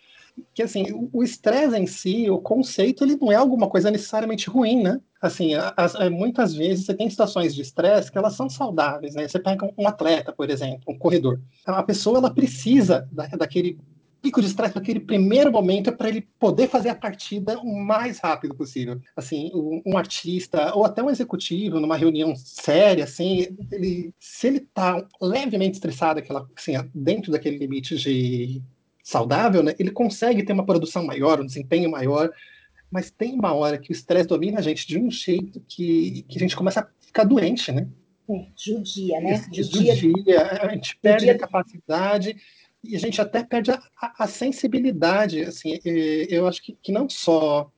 que 0.55 0.63
assim, 0.63 1.09
o 1.13 1.23
estresse 1.23 1.77
em 1.77 1.87
si, 1.87 2.31
o 2.31 2.39
conceito, 2.39 3.05
ele 3.05 3.17
não 3.17 3.31
é 3.31 3.37
alguma 3.37 3.69
coisa 3.69 3.91
necessariamente 3.91 4.49
ruim, 4.49 4.83
né? 4.83 5.01
Assim, 5.21 5.53
as, 5.77 5.95
é, 5.95 6.11
muitas 6.11 6.55
vezes 6.55 6.87
você 6.87 6.95
tem 6.95 7.09
situações 7.09 7.55
de 7.55 7.63
estresse 7.63 8.13
que 8.13 8.19
elas 8.19 8.35
são 8.35 8.49
saudáveis, 8.49 9.15
né? 9.15 9.27
Você 9.27 9.39
pega 9.39 9.69
um 9.77 9.89
atleta, 9.89 10.33
por 10.33 10.51
exemplo, 10.51 10.83
um 10.89 10.99
corredor. 10.99 11.41
A 11.65 11.83
pessoa, 11.83 12.19
ela 12.19 12.33
precisa 12.33 13.09
da, 13.11 13.27
daquele 13.29 13.79
pico 14.27 14.41
de 14.41 14.49
estresse 14.49 14.75
naquele 14.75 15.01
primeiro 15.01 15.53
momento 15.53 15.93
para 15.93 16.09
ele 16.09 16.27
poder 16.39 16.69
fazer 16.69 16.89
a 16.89 16.95
partida 16.95 17.59
o 17.59 17.79
mais 17.79 18.19
rápido 18.19 18.55
possível. 18.55 19.01
Assim, 19.15 19.51
um, 19.55 19.83
um, 19.87 19.97
artista 19.97 20.75
ou 20.75 20.85
até 20.85 21.03
um 21.03 21.11
executivo 21.11 21.79
numa 21.79 21.97
reunião 21.97 22.35
séria, 22.35 23.05
assim, 23.05 23.47
ele, 23.71 24.13
se 24.19 24.49
ele 24.49 24.59
está 24.59 25.07
levemente 25.21 25.75
estressado, 25.75 26.19
aquela, 26.19 26.49
assim, 26.57 26.73
dentro 26.95 27.31
daquele 27.31 27.59
limite 27.59 27.97
de 27.97 28.63
saudável, 29.07 29.63
né, 29.63 29.73
ele 29.79 29.93
consegue 29.93 30.43
ter 30.43 30.53
uma 30.53 30.67
produção 30.67 31.07
maior, 31.07 31.41
um 31.41 31.47
desempenho 31.47 31.89
maior, 31.89 32.29
mas 32.91 33.09
tem 33.09 33.35
uma 33.35 33.55
hora 33.55 33.79
que 33.79 33.91
o 33.91 33.93
estresse 33.93 34.27
domina 34.27 34.59
a 34.59 34.63
gente 34.63 34.85
de 34.85 34.99
um 34.99 35.09
jeito 35.09 35.61
que, 35.69 36.25
que 36.29 36.37
a 36.37 36.41
gente 36.41 36.57
começa 36.57 36.81
a 36.81 36.89
ficar 37.07 37.23
doente, 37.23 37.71
né? 37.71 37.87
É, 38.29 38.47
judia, 38.59 39.21
né? 39.21 39.45
Judia, 39.53 39.95
judia 39.95 40.43
a 40.61 40.69
gente 40.75 40.97
perde 40.97 41.27
judia. 41.27 41.37
a 41.37 41.39
capacidade 41.39 42.37
e 42.83 42.97
a 42.97 42.99
gente 42.99 43.21
até 43.21 43.45
perde 43.45 43.71
a, 43.71 43.81
a, 44.03 44.25
a 44.25 44.27
sensibilidade, 44.27 45.43
assim, 45.43 45.79
eu 45.85 46.49
acho 46.49 46.61
que, 46.61 46.77
que 46.83 46.91
não 46.91 47.09
só 47.09 47.71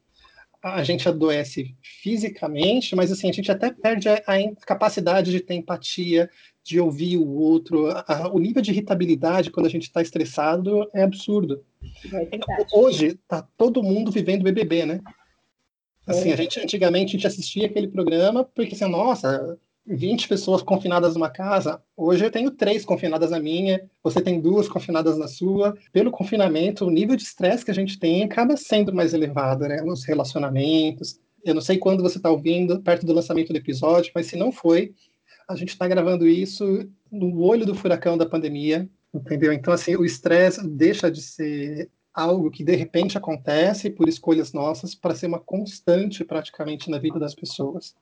a 0.62 0.82
gente 0.82 1.06
adoece 1.06 1.76
fisicamente, 1.82 2.96
mas 2.96 3.12
assim, 3.12 3.28
a 3.28 3.32
gente 3.32 3.52
até 3.52 3.70
perde 3.70 4.08
a, 4.08 4.14
a 4.14 4.56
capacidade 4.66 5.30
de 5.30 5.40
ter 5.40 5.54
empatia, 5.54 6.30
de 6.68 6.78
ouvir 6.78 7.16
o 7.16 7.26
outro. 7.26 7.88
A, 7.88 8.30
o 8.30 8.38
nível 8.38 8.60
de 8.60 8.70
irritabilidade 8.70 9.50
quando 9.50 9.66
a 9.66 9.70
gente 9.70 9.84
está 9.84 10.02
estressado 10.02 10.86
é 10.94 11.02
absurdo. 11.02 11.64
É 12.12 12.38
Hoje 12.72 13.06
está 13.06 13.42
todo 13.56 13.82
mundo 13.82 14.10
vivendo 14.10 14.42
BBB, 14.42 14.84
né? 14.84 15.00
Assim, 16.06 16.30
é. 16.30 16.34
a 16.34 16.36
gente 16.36 16.60
antigamente 16.60 17.10
a 17.10 17.12
gente 17.12 17.26
assistia 17.26 17.66
aquele 17.66 17.88
programa 17.88 18.44
porque 18.44 18.74
assim, 18.74 18.86
nossa, 18.86 19.58
20 19.86 20.28
pessoas 20.28 20.60
confinadas 20.60 21.14
numa 21.14 21.30
casa. 21.30 21.82
Hoje 21.96 22.26
eu 22.26 22.30
tenho 22.30 22.50
três 22.50 22.84
confinadas 22.84 23.30
na 23.30 23.40
minha, 23.40 23.88
você 24.02 24.20
tem 24.20 24.38
duas 24.38 24.68
confinadas 24.68 25.16
na 25.16 25.26
sua. 25.26 25.74
Pelo 25.90 26.10
confinamento, 26.10 26.84
o 26.84 26.90
nível 26.90 27.16
de 27.16 27.22
estresse 27.22 27.64
que 27.64 27.70
a 27.70 27.74
gente 27.74 27.98
tem 27.98 28.24
acaba 28.24 28.58
sendo 28.58 28.94
mais 28.94 29.14
elevado, 29.14 29.66
né? 29.66 29.80
Nos 29.80 30.04
relacionamentos. 30.04 31.18
Eu 31.42 31.54
não 31.54 31.62
sei 31.62 31.78
quando 31.78 32.02
você 32.02 32.18
está 32.18 32.30
ouvindo, 32.30 32.82
perto 32.82 33.06
do 33.06 33.14
lançamento 33.14 33.52
do 33.52 33.58
episódio, 33.58 34.12
mas 34.14 34.26
se 34.26 34.36
não 34.36 34.52
foi, 34.52 34.92
a 35.48 35.56
gente 35.56 35.70
está 35.70 35.88
gravando 35.88 36.28
isso 36.28 36.88
no 37.10 37.40
olho 37.40 37.64
do 37.64 37.74
furacão 37.74 38.18
da 38.18 38.26
pandemia, 38.26 38.88
entendeu? 39.12 39.52
Então, 39.52 39.72
assim, 39.72 39.96
o 39.96 40.04
estresse 40.04 40.66
deixa 40.68 41.10
de 41.10 41.22
ser 41.22 41.90
algo 42.12 42.50
que 42.50 42.62
de 42.62 42.76
repente 42.76 43.16
acontece 43.16 43.88
por 43.88 44.08
escolhas 44.08 44.52
nossas 44.52 44.94
para 44.94 45.14
ser 45.14 45.26
uma 45.26 45.40
constante 45.40 46.22
praticamente 46.24 46.90
na 46.90 46.98
vida 46.98 47.18
das 47.18 47.34
pessoas. 47.34 47.94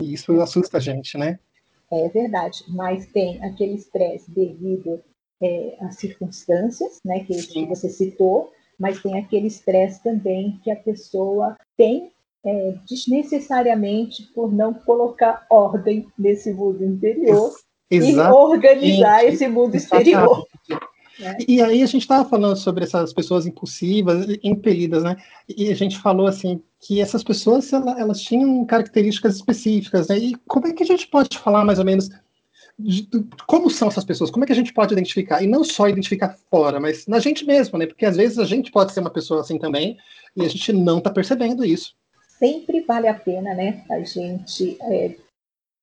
E 0.00 0.12
isso 0.12 0.40
assusta 0.40 0.78
a 0.78 0.80
gente, 0.80 1.16
né? 1.16 1.38
É 1.90 2.08
verdade, 2.08 2.64
mas 2.68 3.06
tem 3.06 3.42
aquele 3.44 3.74
estresse 3.74 4.30
devido 4.30 5.00
é, 5.40 5.76
às 5.80 5.96
circunstâncias, 5.96 6.98
né, 7.04 7.20
que, 7.24 7.34
que 7.34 7.66
você 7.66 7.90
citou, 7.90 8.50
mas 8.78 9.02
tem 9.02 9.18
aquele 9.18 9.48
estresse 9.48 10.02
também 10.02 10.58
que 10.64 10.70
a 10.70 10.76
pessoa 10.76 11.56
tem 11.76 12.11
é, 12.44 12.74
desnecessariamente 12.88 14.24
por 14.34 14.52
não 14.52 14.74
colocar 14.74 15.46
ordem 15.48 16.06
nesse 16.18 16.52
mundo 16.52 16.84
interior 16.84 17.52
Exatamente. 17.90 18.30
e 18.30 18.32
organizar 18.32 19.24
esse 19.24 19.48
mundo 19.48 19.76
exterior. 19.76 20.44
Né? 21.20 21.36
E 21.46 21.60
aí 21.60 21.82
a 21.82 21.86
gente 21.86 22.02
estava 22.02 22.28
falando 22.28 22.56
sobre 22.56 22.84
essas 22.84 23.12
pessoas 23.12 23.46
impulsivas, 23.46 24.26
impelidas, 24.42 25.04
né? 25.04 25.16
E 25.48 25.70
a 25.70 25.74
gente 25.74 25.98
falou 25.98 26.26
assim 26.26 26.60
que 26.80 27.00
essas 27.00 27.22
pessoas 27.22 27.72
elas, 27.72 27.98
elas 27.98 28.20
tinham 28.20 28.64
características 28.64 29.36
específicas, 29.36 30.08
né? 30.08 30.18
E 30.18 30.34
como 30.48 30.66
é 30.66 30.72
que 30.72 30.82
a 30.82 30.86
gente 30.86 31.06
pode 31.06 31.38
falar 31.38 31.64
mais 31.64 31.78
ou 31.78 31.84
menos 31.84 32.08
de, 32.78 33.02
de, 33.02 33.24
como 33.46 33.70
são 33.70 33.88
essas 33.88 34.04
pessoas? 34.04 34.30
Como 34.30 34.42
é 34.42 34.46
que 34.46 34.52
a 34.52 34.56
gente 34.56 34.72
pode 34.72 34.94
identificar? 34.94 35.42
E 35.42 35.46
não 35.46 35.62
só 35.62 35.86
identificar 35.86 36.36
fora, 36.50 36.80
mas 36.80 37.06
na 37.06 37.20
gente 37.20 37.44
mesmo, 37.44 37.78
né? 37.78 37.86
Porque 37.86 38.06
às 38.06 38.16
vezes 38.16 38.38
a 38.38 38.44
gente 38.44 38.72
pode 38.72 38.92
ser 38.92 39.00
uma 39.00 39.10
pessoa 39.10 39.42
assim 39.42 39.58
também 39.58 39.98
e 40.34 40.44
a 40.44 40.48
gente 40.48 40.72
não 40.72 40.98
está 40.98 41.10
percebendo 41.10 41.64
isso 41.64 41.94
sempre 42.42 42.80
vale 42.80 43.06
a 43.06 43.14
pena 43.14 43.54
né, 43.54 43.84
a 43.88 44.00
gente 44.00 44.76
é, 44.82 45.14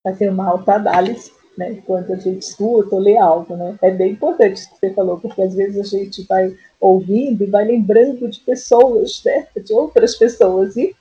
fazer 0.06 0.28
uma 0.28 0.50
autoanálise 0.50 1.32
né, 1.56 1.82
quando 1.86 2.12
a 2.12 2.16
gente 2.16 2.42
escuta 2.42 2.94
ou 2.94 3.00
lê 3.00 3.16
algo. 3.16 3.56
Né? 3.56 3.78
É 3.80 3.90
bem 3.90 4.12
importante 4.12 4.56
isso 4.56 4.70
que 4.70 4.76
você 4.78 4.92
falou, 4.92 5.18
porque 5.18 5.40
às 5.40 5.54
vezes 5.54 5.80
a 5.80 5.96
gente 5.96 6.22
vai 6.26 6.54
ouvindo 6.78 7.42
e 7.42 7.46
vai 7.46 7.64
lembrando 7.64 8.28
de 8.28 8.40
pessoas, 8.40 9.22
né, 9.24 9.46
de 9.56 9.72
outras 9.72 10.16
pessoas, 10.16 10.76
e 10.76 10.94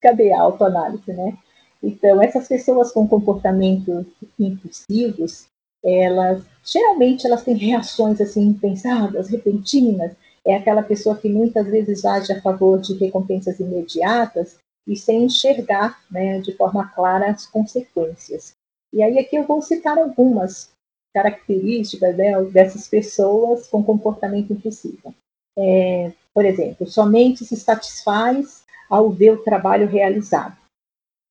cadê 0.00 0.32
a 0.32 0.40
autoanálise? 0.40 1.12
Né? 1.12 1.36
Então, 1.82 2.22
essas 2.22 2.48
pessoas 2.48 2.90
com 2.90 3.06
comportamentos 3.06 4.06
impulsivos, 4.40 5.46
elas 5.84 6.42
geralmente 6.64 7.26
elas 7.26 7.44
têm 7.44 7.56
reações 7.56 8.22
assim 8.22 8.46
impensadas, 8.46 9.28
repentinas. 9.28 10.12
É 10.46 10.56
aquela 10.56 10.82
pessoa 10.82 11.16
que 11.16 11.28
muitas 11.28 11.66
vezes 11.66 12.06
age 12.06 12.32
a 12.32 12.40
favor 12.40 12.80
de 12.80 12.94
recompensas 12.94 13.60
imediatas 13.60 14.56
e 14.86 14.96
sem 14.96 15.24
enxergar 15.24 16.02
né, 16.10 16.40
de 16.40 16.54
forma 16.56 16.86
clara 16.88 17.30
as 17.30 17.46
consequências. 17.46 18.54
E 18.92 19.02
aí 19.02 19.18
aqui 19.18 19.36
eu 19.36 19.44
vou 19.44 19.62
citar 19.62 19.98
algumas 19.98 20.70
características 21.14 22.16
né, 22.16 22.40
dessas 22.44 22.88
pessoas 22.88 23.66
com 23.68 23.82
comportamento 23.82 24.52
impulsivo. 24.52 25.14
É, 25.56 26.12
por 26.32 26.44
exemplo, 26.44 26.86
somente 26.86 27.44
se 27.44 27.56
satisfaz 27.56 28.64
ao 28.90 29.10
ver 29.10 29.30
o 29.32 29.42
trabalho 29.42 29.86
realizado. 29.86 30.56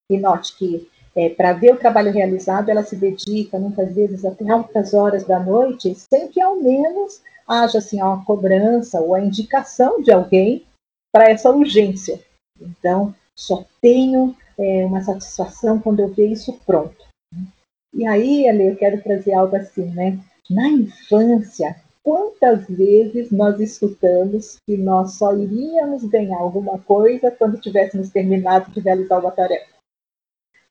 E 0.10 0.18
note 0.18 0.58
que 0.58 0.90
é, 1.16 1.30
para 1.30 1.54
ver 1.54 1.74
o 1.74 1.78
trabalho 1.78 2.12
realizado, 2.12 2.70
ela 2.70 2.84
se 2.84 2.96
dedica 2.96 3.60
muitas 3.60 3.94
vezes 3.94 4.26
até 4.26 4.50
altas 4.50 4.94
horas 4.94 5.26
da 5.26 5.40
noite, 5.40 5.94
sem 5.96 6.28
que 6.28 6.42
ao 6.42 6.56
menos 6.56 7.22
haja 7.48 7.78
assim, 7.78 8.02
uma 8.02 8.26
cobrança 8.26 9.00
ou 9.00 9.14
a 9.14 9.22
indicação 9.22 10.02
de 10.02 10.12
alguém 10.12 10.66
para 11.14 11.30
essa 11.30 11.52
urgência. 11.52 12.20
Então, 12.60 13.14
só 13.38 13.66
tenho 13.82 14.36
é, 14.58 14.86
uma 14.86 15.04
satisfação 15.04 15.80
quando 15.80 16.02
eu 16.02 16.10
ver 16.10 16.28
isso 16.28 16.54
pronto. 16.66 17.04
E 17.94 18.08
aí, 18.08 18.48
Ale, 18.48 18.70
eu 18.70 18.76
quero 18.76 19.02
trazer 19.02 19.34
algo 19.34 19.56
assim, 19.56 19.86
né? 19.92 20.20
Na 20.50 20.68
infância, 20.68 21.76
quantas 22.02 22.68
vezes 22.68 23.32
nós 23.32 23.60
escutamos 23.60 24.58
que 24.66 24.76
nós 24.76 25.14
só 25.14 25.36
iríamos 25.36 26.04
ganhar 26.06 26.38
alguma 26.38 26.80
coisa 26.80 27.32
quando 27.32 27.62
tivéssemos 27.62 28.10
terminado 28.10 28.72
de 28.72 28.80
realizar 28.80 29.20
uma 29.20 29.32
tarefa? 29.32 29.74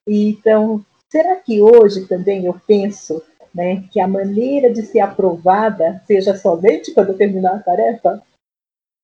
Então, 0.07 0.85
será 1.11 1.37
que 1.37 1.63
hoje 1.63 2.07
também 2.07 2.45
eu 2.45 2.61
penso 2.67 3.23
né, 3.55 3.87
que 3.93 4.01
a 4.01 4.09
maneira 4.09 4.73
de 4.73 4.83
ser 4.83 5.01
aprovada 5.01 6.03
seja 6.07 6.37
somente 6.37 6.93
quando 6.93 7.11
eu 7.11 7.17
terminar 7.17 7.55
a 7.57 7.63
tarefa? 7.63 8.23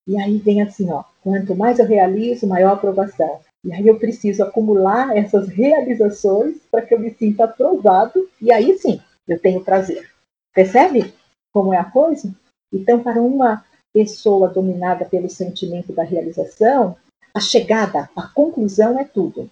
E 0.06 0.20
aí 0.20 0.38
vem 0.38 0.60
assim, 0.62 0.90
ó, 0.90 1.04
quanto 1.22 1.54
mais 1.54 1.78
eu 1.78 1.86
realizo, 1.86 2.46
maior 2.46 2.70
a 2.70 2.72
aprovação. 2.72 3.40
E 3.68 3.72
aí 3.75 3.87
eu 3.87 3.98
preciso 3.98 4.42
acumular 4.42 5.14
essas 5.14 5.46
realizações 5.48 6.56
para 6.70 6.80
que 6.80 6.94
eu 6.94 6.98
me 6.98 7.10
sinta 7.10 7.44
aprovado 7.44 8.26
e 8.40 8.50
aí 8.50 8.78
sim 8.78 8.98
eu 9.28 9.38
tenho 9.38 9.62
prazer. 9.62 10.08
Percebe 10.54 11.12
como 11.52 11.75
é 11.75 11.76
a 11.76 11.84
coisa? 11.84 12.34
Então, 12.72 13.02
para 13.02 13.20
uma 13.20 13.62
pessoa 13.92 14.48
dominada 14.48 15.04
pelo 15.04 15.28
sentimento 15.28 15.92
da 15.92 16.02
realização, 16.02 16.96
a 17.34 17.40
chegada, 17.40 18.08
a 18.16 18.26
conclusão 18.28 18.98
é 18.98 19.04
tudo. 19.04 19.50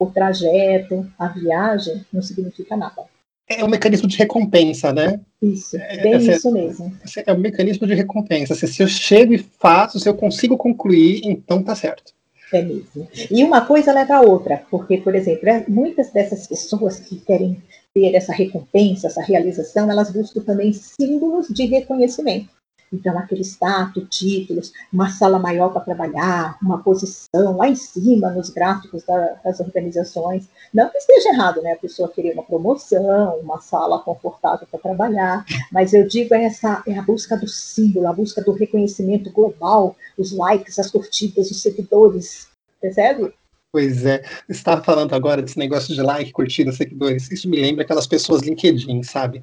O 0.00 0.06
trajeto, 0.06 1.08
a 1.16 1.28
viagem 1.28 2.04
não 2.12 2.22
significa 2.22 2.76
nada. 2.76 3.04
É 3.48 3.64
um 3.64 3.68
mecanismo 3.68 4.08
de 4.08 4.16
recompensa, 4.16 4.92
né? 4.92 5.20
Isso, 5.40 5.76
é, 5.76 6.02
bem 6.02 6.14
é, 6.14 6.16
isso 6.16 6.50
mesmo. 6.50 6.92
É 7.24 7.32
um 7.32 7.38
mecanismo 7.38 7.86
de 7.86 7.94
recompensa. 7.94 8.54
Se 8.56 8.82
eu 8.82 8.88
chego 8.88 9.32
e 9.32 9.38
faço, 9.38 10.00
se 10.00 10.08
eu 10.08 10.16
consigo 10.16 10.56
concluir, 10.56 11.20
então 11.24 11.62
tá 11.62 11.76
certo. 11.76 12.12
É 12.52 12.62
mesmo. 12.62 13.08
E 13.30 13.42
uma 13.42 13.66
coisa 13.66 13.92
leva 13.92 14.16
a 14.16 14.20
outra, 14.20 14.64
porque, 14.70 14.98
por 14.98 15.14
exemplo, 15.14 15.48
é, 15.48 15.64
muitas 15.68 16.12
dessas 16.12 16.46
pessoas 16.46 17.00
que 17.00 17.18
querem 17.20 17.62
ter 17.92 18.14
essa 18.14 18.32
recompensa, 18.32 19.06
essa 19.06 19.22
realização, 19.22 19.90
elas 19.90 20.10
buscam 20.10 20.40
também 20.42 20.72
símbolos 20.72 21.48
de 21.48 21.64
reconhecimento. 21.66 22.48
Então, 22.92 23.18
aquele 23.18 23.42
status, 23.42 24.04
títulos, 24.08 24.72
uma 24.92 25.10
sala 25.10 25.38
maior 25.38 25.70
para 25.70 25.82
trabalhar, 25.82 26.56
uma 26.62 26.82
posição 26.82 27.56
lá 27.56 27.68
em 27.68 27.74
cima 27.74 28.30
nos 28.30 28.50
gráficos 28.50 29.02
da, 29.04 29.36
das 29.44 29.60
organizações. 29.60 30.48
Não 30.72 30.88
que 30.88 30.98
esteja 30.98 31.30
errado, 31.30 31.60
né? 31.62 31.72
A 31.72 31.76
pessoa 31.78 32.08
querer 32.08 32.34
uma 32.34 32.42
promoção, 32.42 33.38
uma 33.40 33.60
sala 33.60 33.98
confortável 33.98 34.66
para 34.70 34.80
trabalhar, 34.80 35.44
mas 35.72 35.92
eu 35.92 36.06
digo 36.06 36.34
é 36.34 36.44
essa 36.44 36.82
é 36.86 36.96
a 36.98 37.02
busca 37.02 37.36
do 37.36 37.48
símbolo, 37.48 38.06
a 38.06 38.12
busca 38.12 38.42
do 38.42 38.52
reconhecimento 38.52 39.30
global, 39.30 39.96
os 40.16 40.32
likes, 40.32 40.78
as 40.78 40.90
curtidas, 40.90 41.50
os 41.50 41.60
seguidores, 41.60 42.48
percebe? 42.80 43.32
Pois 43.72 44.06
é, 44.06 44.22
estava 44.48 44.84
falando 44.84 45.14
agora 45.14 45.42
desse 45.42 45.58
negócio 45.58 45.92
de 45.92 46.00
like, 46.00 46.30
curtida, 46.30 46.70
seguidores. 46.70 47.28
Isso 47.32 47.48
me 47.48 47.60
lembra 47.60 47.82
aquelas 47.82 48.06
pessoas 48.06 48.42
LinkedIn, 48.42 49.02
sabe? 49.02 49.42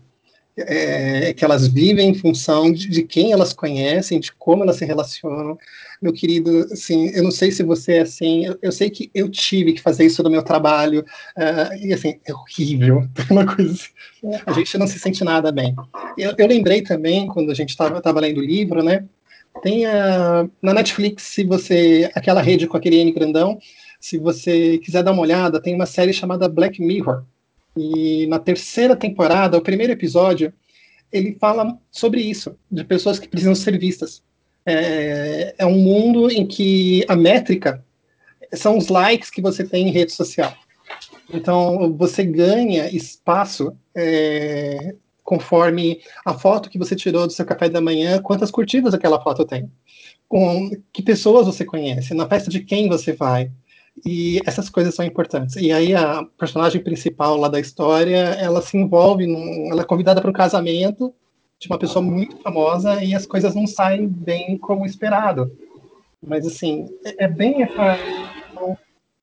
É, 0.58 1.34
que 1.34 1.46
elas 1.46 1.67
vivem 1.67 2.10
em 2.10 2.13
função 2.13 2.72
de, 2.72 2.88
de, 2.89 3.03
quem 3.03 3.31
elas 3.31 3.53
conhecem, 3.53 4.20
de 4.20 4.31
como 4.34 4.63
elas 4.63 4.77
se 4.77 4.86
relacionam. 4.86 5.58
Meu 6.01 6.12
querido, 6.12 6.67
assim, 6.72 7.10
eu 7.10 7.24
não 7.24 7.31
sei 7.31 7.51
se 7.51 7.63
você 7.63 7.93
é 7.93 8.01
assim, 8.01 8.46
eu, 8.46 8.58
eu 8.62 8.72
sei 8.72 8.89
que 8.89 9.10
eu 9.13 9.29
tive 9.29 9.74
que 9.74 9.81
fazer 9.81 10.05
isso 10.05 10.22
no 10.24 10.29
meu 10.29 10.43
trabalho, 10.43 11.05
uh, 11.38 11.75
e 11.86 11.93
assim, 11.93 12.20
é 12.25 12.34
horrível, 12.34 13.08
uma 13.29 13.46
coisa 13.46 13.72
assim, 13.72 14.41
a 14.46 14.51
gente 14.51 14.77
não 14.77 14.88
se 14.88 15.00
sente 15.00 15.24
nada 15.24 15.51
bem. 15.51 15.75
Eu, 16.17 16.34
eu 16.38 16.48
lembrei 16.48 16.81
também, 16.81 17.27
quando 17.27 17.51
a 17.51 17.55
gente 17.55 17.70
estava 17.70 18.20
lendo 18.20 18.39
o 18.39 18.46
livro, 18.46 18.84
né, 18.84 19.05
tem 19.62 19.86
a, 19.86 20.48
na 20.62 20.74
Netflix, 20.74 21.24
se 21.24 21.43
você, 21.43 22.10
aquela 22.15 22.41
rede 22.41 22.67
com 22.67 22.77
aquele 22.77 22.98
N 22.98 23.12
grandão, 23.12 23.60
se 24.00 24.17
você 24.17 24.79
quiser 24.79 25.03
dar 25.03 25.12
uma 25.12 25.22
olhada, 25.22 25.62
tem 25.62 25.75
uma 25.75 25.86
série 25.86 26.13
chamada 26.13 26.50
Black 26.50 26.81
Mirror, 26.81 27.24
e 27.75 28.28
na 28.28 28.40
terceira 28.40 28.96
temporada, 28.96 29.58
o 29.58 29.62
primeiro 29.62 29.94
episódio, 29.94 30.54
ele 31.12 31.38
fala 31.40 31.78
sobre 31.92 32.22
isso, 32.22 32.56
de 32.72 32.84
pessoas 32.84 33.20
que 33.20 33.28
precisam 33.28 33.56
ser 33.56 33.78
vistas. 33.78 34.22
É, 34.66 35.55
é 35.57 35.66
um 35.66 35.77
mundo 35.77 36.29
em 36.29 36.46
que 36.46 37.03
a 37.07 37.16
métrica 37.16 37.84
são 38.53 38.77
os 38.77 38.90
likes 38.90 39.29
que 39.29 39.42
você 39.42 39.64
tem 39.64 39.88
em 39.88 39.92
rede 39.92 40.12
social. 40.12 40.53
Então, 41.34 41.96
você 41.98 42.24
ganha 42.24 42.94
espaço 42.94 43.75
é, 43.96 44.94
conforme 45.24 46.01
a 46.25 46.34
foto 46.34 46.70
que 46.70 46.77
você 46.77 46.96
tirou 46.96 47.25
do 47.25 47.34
seu 47.34 47.46
café 47.46 47.70
da 47.70 47.79
manhã, 47.79 48.22
quantas 48.22 48.51
curtidas 48.51 48.94
aquela 48.94 49.22
foto 49.22 49.46
tem. 49.46 49.72
Com 50.27 50.70
que 50.92 51.01
pessoas 51.01 51.46
você 51.46 51.64
conhece, 51.64 52.14
na 52.14 52.27
festa 52.27 52.50
de 52.50 52.62
quem 52.62 52.90
você 52.90 53.14
vai, 53.14 53.50
e 54.05 54.40
essas 54.46 54.70
coisas 54.70 54.96
são 54.96 55.05
importantes. 55.05 55.55
E 55.55 55.72
aí 55.72 55.94
a 55.94 56.24
personagem 56.37 56.83
principal 56.83 57.37
lá 57.37 57.48
da 57.48 57.59
história, 57.59 58.18
ela 58.18 58.61
se 58.61 58.77
envolve, 58.77 59.27
num, 59.27 59.72
ela 59.72 59.81
é 59.81 59.85
convidada 59.85 60.22
para 60.22 60.29
um 60.29 60.33
casamento 60.33 61.14
de 61.59 61.68
uma 61.68 61.77
pessoa 61.77 62.03
muito 62.03 62.37
famosa 62.37 63.03
e 63.03 63.14
as 63.14 63.25
coisas 63.25 63.53
não 63.53 63.68
saem 63.68 64.07
bem 64.07 64.57
como 64.57 64.85
esperado. 64.85 65.51
Mas 66.25 66.46
assim, 66.46 66.87
é, 67.05 67.25
é 67.25 67.27
bem 67.27 67.61
essa 67.64 67.98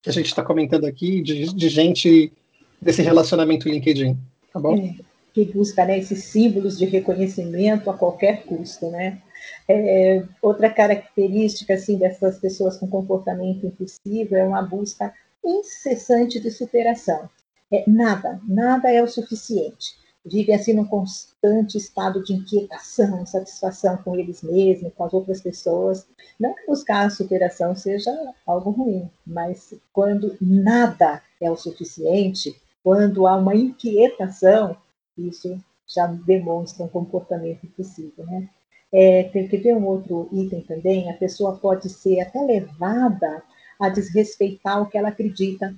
que 0.03 0.11
a 0.11 0.13
gente 0.13 0.27
está 0.27 0.43
comentando 0.43 0.85
aqui 0.85 1.21
de, 1.21 1.53
de, 1.53 1.69
gente 1.69 2.33
desse 2.81 3.03
relacionamento 3.03 3.69
LinkedIn, 3.69 4.17
tá 4.53 4.61
bom? 4.61 4.77
É, 4.77 4.95
que 5.35 5.45
busca 5.45 5.85
né, 5.85 5.99
esses 5.99 6.25
símbolos 6.25 6.79
de 6.79 6.85
reconhecimento 6.85 7.91
a 7.91 7.95
qualquer 7.95 8.45
custo, 8.45 8.91
né? 8.91 9.21
É, 9.69 10.25
outra 10.41 10.71
característica 10.71 11.75
assim 11.75 11.99
dessas 11.99 12.39
pessoas 12.39 12.77
com 12.79 12.89
comportamento 12.89 13.67
impulsivo 13.67 14.35
é 14.35 14.45
uma 14.45 14.63
busca 14.63 15.13
incessante 15.45 16.41
de 16.41 16.51
superação. 16.51 17.29
É, 17.71 17.85
nada, 17.87 18.41
nada 18.47 18.91
é 18.91 19.03
o 19.03 19.09
suficiente. 19.09 19.97
Vivem 20.25 20.55
assim 20.55 20.75
num 20.75 20.85
constante 20.85 21.79
estado 21.79 22.23
de 22.23 22.35
inquietação, 22.35 23.23
insatisfação 23.23 23.97
com 23.99 24.17
eles 24.17 24.43
mesmos, 24.43 24.93
com 24.95 25.05
as 25.05 25.13
outras 25.13 25.41
pessoas. 25.41 26.07
Não 26.39 26.55
que 26.55 26.67
buscar 26.67 27.07
a 27.07 27.11
superação 27.11 27.75
seja 27.75 28.11
algo 28.47 28.71
ruim, 28.71 29.11
mas 29.27 29.75
quando 29.93 30.37
nada 30.41 31.23
é 31.41 31.51
o 31.51 31.57
suficiente, 31.57 32.61
quando 32.83 33.27
há 33.27 33.37
uma 33.37 33.55
inquietação, 33.55 34.77
isso 35.17 35.59
já 35.87 36.07
demonstra 36.07 36.85
um 36.85 36.89
comportamento 36.89 37.65
impossível, 37.65 38.27
né? 38.27 38.49
É, 38.93 39.25
tem 39.25 39.47
que 39.47 39.59
ver 39.59 39.77
um 39.77 39.87
outro 39.87 40.29
item 40.33 40.63
também, 40.63 41.11
a 41.11 41.15
pessoa 41.15 41.57
pode 41.57 41.91
ser 41.91 42.21
até 42.21 42.41
levada 42.41 43.43
a 43.79 43.89
desrespeitar 43.89 44.83
o 44.83 44.87
que 44.87 44.97
ela 44.97 45.11
acredita, 45.11 45.75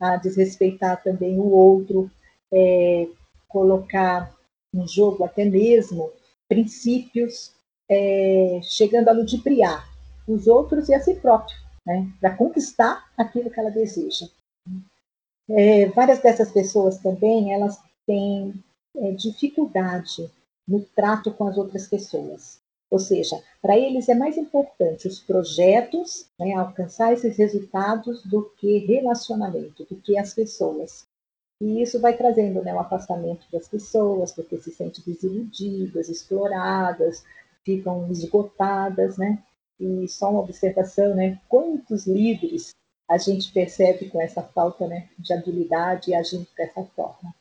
a 0.00 0.16
desrespeitar 0.16 1.02
também 1.02 1.38
o 1.38 1.50
outro, 1.50 2.10
é, 2.52 3.06
colocar 3.48 4.34
em 4.74 4.86
jogo 4.88 5.24
até 5.24 5.44
mesmo 5.44 6.10
princípios, 6.48 7.52
é, 7.88 8.60
chegando 8.62 9.08
a 9.08 9.12
ludibriar 9.12 9.86
os 10.26 10.46
outros 10.46 10.88
e 10.88 10.94
a 10.94 11.00
si 11.00 11.14
próprio, 11.14 11.56
né, 11.84 12.10
para 12.20 12.36
conquistar 12.36 13.04
aquilo 13.16 13.50
que 13.50 13.60
ela 13.60 13.70
deseja. 13.70 14.26
É, 15.48 15.86
várias 15.90 16.20
dessas 16.20 16.50
pessoas 16.50 16.98
também, 16.98 17.52
elas 17.52 17.78
têm 18.06 18.54
é, 18.96 19.12
dificuldade 19.12 20.30
no 20.66 20.80
trato 20.80 21.30
com 21.32 21.46
as 21.46 21.56
outras 21.56 21.86
pessoas. 21.86 22.60
Ou 22.90 22.98
seja, 22.98 23.42
para 23.60 23.76
eles 23.76 24.08
é 24.08 24.14
mais 24.14 24.36
importante 24.36 25.08
os 25.08 25.18
projetos, 25.18 26.26
né, 26.38 26.54
alcançar 26.54 27.12
esses 27.12 27.36
resultados, 27.36 28.22
do 28.22 28.50
que 28.56 28.78
relacionamento, 28.78 29.84
do 29.84 29.96
que 29.96 30.16
as 30.16 30.32
pessoas. 30.32 31.06
E 31.60 31.82
isso 31.82 32.00
vai 32.00 32.16
trazendo 32.16 32.62
né, 32.62 32.72
um 32.72 32.80
afastamento 32.80 33.46
das 33.50 33.66
pessoas, 33.66 34.30
porque 34.32 34.58
se 34.58 34.70
sentem 34.70 35.02
desiludidas, 35.06 36.08
exploradas, 36.08 37.24
ficam 37.64 38.10
esgotadas, 38.10 39.16
né? 39.16 39.42
E 39.80 40.06
só 40.08 40.30
uma 40.30 40.40
observação, 40.40 41.14
né? 41.14 41.40
Quantos 41.48 42.06
líderes 42.06 42.70
a 43.08 43.18
gente 43.18 43.52
percebe 43.52 44.08
com 44.08 44.20
essa 44.20 44.42
falta 44.42 44.86
né, 44.86 45.08
de 45.18 45.32
habilidade 45.32 46.14
agindo 46.14 46.46
dessa 46.56 46.84
forma? 46.94 47.34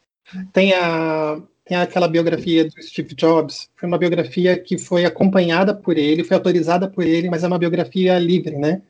Tem 0.51 0.73
a 0.73 1.41
tem 1.65 1.75
aquela 1.75 2.07
biografia 2.07 2.65
do 2.65 2.81
Steve 2.81 3.15
Jobs, 3.15 3.69
foi 3.75 3.87
uma 3.87 3.97
biografia 3.97 4.57
que 4.57 4.77
foi 4.77 5.03
acompanhada 5.03 5.73
por 5.73 5.97
ele, 5.97 6.23
foi 6.23 6.37
autorizada 6.37 6.87
por 6.87 7.03
ele, 7.03 7.27
mas 7.29 7.43
é 7.43 7.47
uma 7.47 7.57
biografia 7.57 8.19
livre, 8.19 8.55
né? 8.55 8.83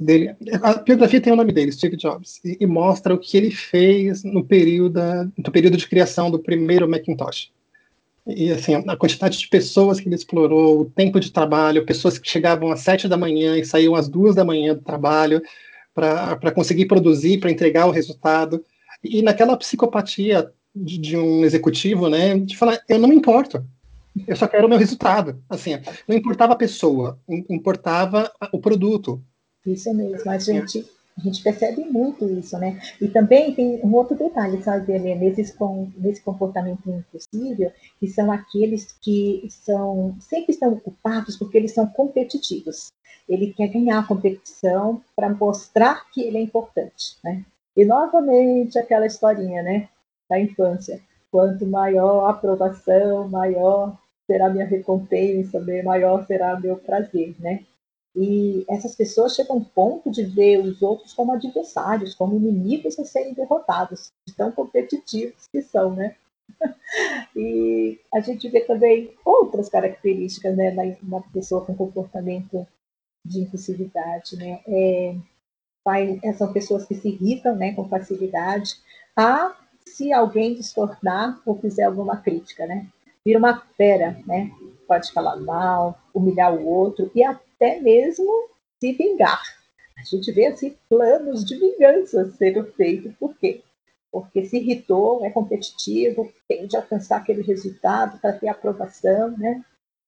Dele. 0.00 0.34
A 0.62 0.74
biografia 0.74 1.20
tem 1.20 1.32
o 1.32 1.36
nome 1.36 1.52
dele, 1.52 1.72
Steve 1.72 1.96
Jobs, 1.96 2.40
e, 2.44 2.56
e 2.60 2.66
mostra 2.66 3.14
o 3.14 3.18
que 3.18 3.36
ele 3.36 3.50
fez 3.50 4.24
no 4.24 4.44
período, 4.44 5.00
no 5.36 5.52
período 5.52 5.76
de 5.76 5.86
criação 5.86 6.30
do 6.30 6.38
primeiro 6.38 6.88
Macintosh. 6.88 7.50
E 8.26 8.50
assim, 8.50 8.74
a 8.74 8.96
quantidade 8.96 9.38
de 9.38 9.48
pessoas 9.48 10.00
que 10.00 10.08
ele 10.08 10.16
explorou, 10.16 10.80
o 10.80 10.84
tempo 10.90 11.20
de 11.20 11.30
trabalho, 11.30 11.86
pessoas 11.86 12.18
que 12.18 12.28
chegavam 12.28 12.72
às 12.72 12.80
sete 12.80 13.06
da 13.06 13.16
manhã 13.16 13.56
e 13.56 13.64
saíam 13.64 13.94
às 13.94 14.08
duas 14.08 14.34
da 14.34 14.44
manhã 14.44 14.74
do 14.74 14.80
trabalho 14.80 15.40
para 15.94 16.50
conseguir 16.50 16.86
produzir, 16.86 17.38
para 17.38 17.50
entregar 17.50 17.86
o 17.86 17.92
resultado. 17.92 18.64
E 19.04 19.22
naquela 19.22 19.56
psicopatia 19.56 20.50
de, 20.76 20.98
de, 20.98 21.16
um 21.16 21.44
executivo, 21.44 22.08
né, 22.08 22.38
de 22.38 22.56
falar, 22.56 22.80
eu 22.88 22.98
não 22.98 23.08
me 23.08 23.16
importo, 23.16 23.64
eu 24.26 24.36
só 24.36 24.46
quero 24.46 24.66
o 24.66 24.68
meu 24.68 24.78
resultado. 24.78 25.42
Assim, 25.48 25.72
não 26.06 26.16
importava 26.16 26.52
a 26.52 26.56
pessoa, 26.56 27.18
importava 27.48 28.30
o 28.52 28.58
produto. 28.58 29.20
Isso 29.66 29.92
mesmo, 29.92 30.30
a 30.30 30.38
gente, 30.38 30.86
a 31.18 31.22
gente 31.22 31.42
percebe 31.42 31.84
muito 31.84 32.24
isso, 32.30 32.56
né? 32.58 32.80
E 33.00 33.08
também 33.08 33.54
tem 33.54 33.80
um 33.82 33.92
outro 33.94 34.16
detalhe, 34.16 34.62
sabe, 34.62 34.98
nesse, 34.98 35.54
nesse 35.96 36.20
comportamento 36.22 36.88
impossível, 36.88 37.72
que 37.98 38.06
são 38.06 38.30
aqueles 38.30 38.92
que 39.00 39.46
são 39.50 40.16
sempre 40.20 40.52
estão 40.52 40.72
ocupados 40.72 41.36
porque 41.36 41.58
eles 41.58 41.72
são 41.72 41.86
competitivos. 41.86 42.92
Ele 43.28 43.52
quer 43.52 43.68
ganhar 43.68 43.98
a 43.98 44.06
competição 44.06 45.02
para 45.16 45.28
mostrar 45.28 46.08
que 46.12 46.22
ele 46.22 46.38
é 46.38 46.40
importante, 46.40 47.16
né? 47.24 47.44
E 47.76 47.84
novamente 47.84 48.78
aquela 48.78 49.04
historinha, 49.04 49.62
né? 49.62 49.88
Da 50.28 50.38
infância. 50.38 51.00
Quanto 51.30 51.66
maior 51.66 52.26
a 52.26 52.30
aprovação, 52.30 53.28
maior 53.28 53.98
será 54.26 54.48
minha 54.50 54.66
recompensa, 54.66 55.64
maior 55.84 56.26
será 56.26 56.58
meu 56.58 56.76
prazer, 56.76 57.34
né? 57.38 57.64
E 58.14 58.64
essas 58.68 58.94
pessoas 58.94 59.34
chegam 59.34 59.58
um 59.58 59.64
ponto 59.64 60.10
de 60.10 60.24
ver 60.24 60.58
os 60.58 60.80
outros 60.80 61.12
como 61.12 61.32
adversários, 61.32 62.14
como 62.14 62.36
inimigos 62.36 62.98
a 62.98 63.04
serem 63.04 63.34
derrotados, 63.34 64.10
de 64.26 64.34
tão 64.34 64.50
competitivos 64.50 65.46
que 65.52 65.60
são, 65.60 65.94
né? 65.94 66.16
e 67.36 68.00
a 68.14 68.20
gente 68.20 68.48
vê 68.48 68.60
também 68.60 69.12
outras 69.24 69.68
características 69.68 70.56
né, 70.56 70.70
na, 71.02 71.20
pessoa 71.30 71.64
com 71.64 71.74
comportamento 71.74 72.66
de 73.24 73.40
impulsividade, 73.40 74.36
né? 74.36 74.60
É, 74.66 75.14
são 76.32 76.52
pessoas 76.52 76.86
que 76.86 76.94
se 76.94 77.08
irritam 77.08 77.54
né, 77.54 77.74
com 77.74 77.88
facilidade, 77.88 78.76
a 79.14 79.54
se 79.86 80.12
alguém 80.12 80.54
discordar 80.54 81.40
ou 81.46 81.58
fizer 81.58 81.84
alguma 81.84 82.16
crítica, 82.16 82.66
né? 82.66 82.86
Vira 83.24 83.38
uma 83.38 83.60
fera, 83.76 84.20
né? 84.26 84.50
Pode 84.86 85.12
falar 85.12 85.36
mal, 85.36 85.98
humilhar 86.14 86.54
o 86.54 86.66
outro 86.66 87.10
e 87.14 87.24
até 87.24 87.80
mesmo 87.80 88.48
se 88.80 88.92
vingar. 88.92 89.42
A 89.98 90.02
gente 90.02 90.30
vê 90.32 90.46
assim 90.46 90.76
planos 90.88 91.44
de 91.44 91.56
vingança 91.56 92.30
sendo 92.32 92.64
feitos. 92.72 93.14
Por 93.18 93.34
quê? 93.36 93.62
Porque 94.12 94.44
se 94.44 94.58
irritou, 94.58 95.24
é 95.24 95.30
competitivo, 95.30 96.32
tende 96.46 96.76
a 96.76 96.80
alcançar 96.80 97.18
aquele 97.18 97.42
resultado 97.42 98.18
para 98.20 98.32
ter 98.32 98.48
aprovação, 98.48 99.36
né? 99.36 99.64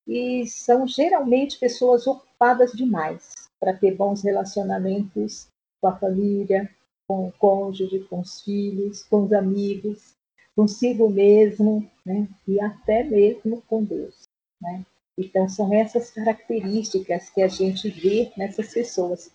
E 0.07 0.47
são 0.47 0.87
geralmente 0.87 1.59
pessoas 1.59 2.07
ocupadas 2.07 2.73
demais 2.73 3.35
para 3.61 3.75
ter 3.75 3.95
bons 3.95 4.23
relacionamentos 4.23 5.49
com 5.81 5.89
a 5.89 5.97
família, 5.97 6.71
com 7.09 7.29
o 7.29 7.33
cônjuge, 7.33 8.01
com 8.01 8.21
os 8.21 8.43
filhos, 8.43 9.03
com 9.03 9.25
os 9.25 9.33
amigos, 9.33 10.15
consigo 10.55 11.09
mesmo, 11.09 11.91
né? 12.05 12.29
e 12.47 12.61
até 12.61 13.03
mesmo 13.03 13.63
com 13.63 13.83
Deus. 13.83 14.29
Né? 14.61 14.85
Então, 15.17 15.49
são 15.49 15.73
essas 15.73 16.11
características 16.11 17.31
que 17.31 17.43
a 17.43 17.49
gente 17.49 17.89
vê 17.89 18.31
nessas 18.37 18.73
pessoas. 18.73 19.33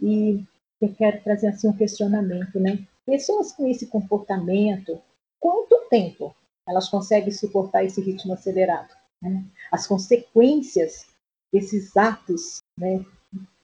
E 0.00 0.44
eu 0.80 0.94
quero 0.94 1.22
trazer 1.22 1.48
assim 1.48 1.68
um 1.68 1.76
questionamento, 1.76 2.60
né? 2.60 2.86
Pessoas 3.04 3.52
com 3.52 3.66
esse 3.66 3.86
comportamento, 3.86 5.00
quanto 5.40 5.88
tempo 5.88 6.34
elas 6.68 6.88
conseguem 6.88 7.32
suportar 7.32 7.84
esse 7.84 8.00
ritmo 8.00 8.34
acelerado? 8.34 8.94
Né? 9.22 9.44
As 9.72 9.86
consequências 9.86 11.06
desses 11.52 11.96
atos, 11.96 12.58
né, 12.76 13.04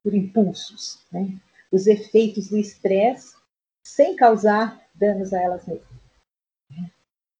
por 0.02 0.14
impulsos, 0.14 1.00
né? 1.12 1.38
os 1.70 1.86
efeitos 1.86 2.48
do 2.48 2.56
estresse 2.56 3.34
sem 3.94 4.16
causar 4.16 4.80
danos 4.94 5.32
a 5.32 5.40
elas 5.40 5.66
mesmas. 5.66 5.86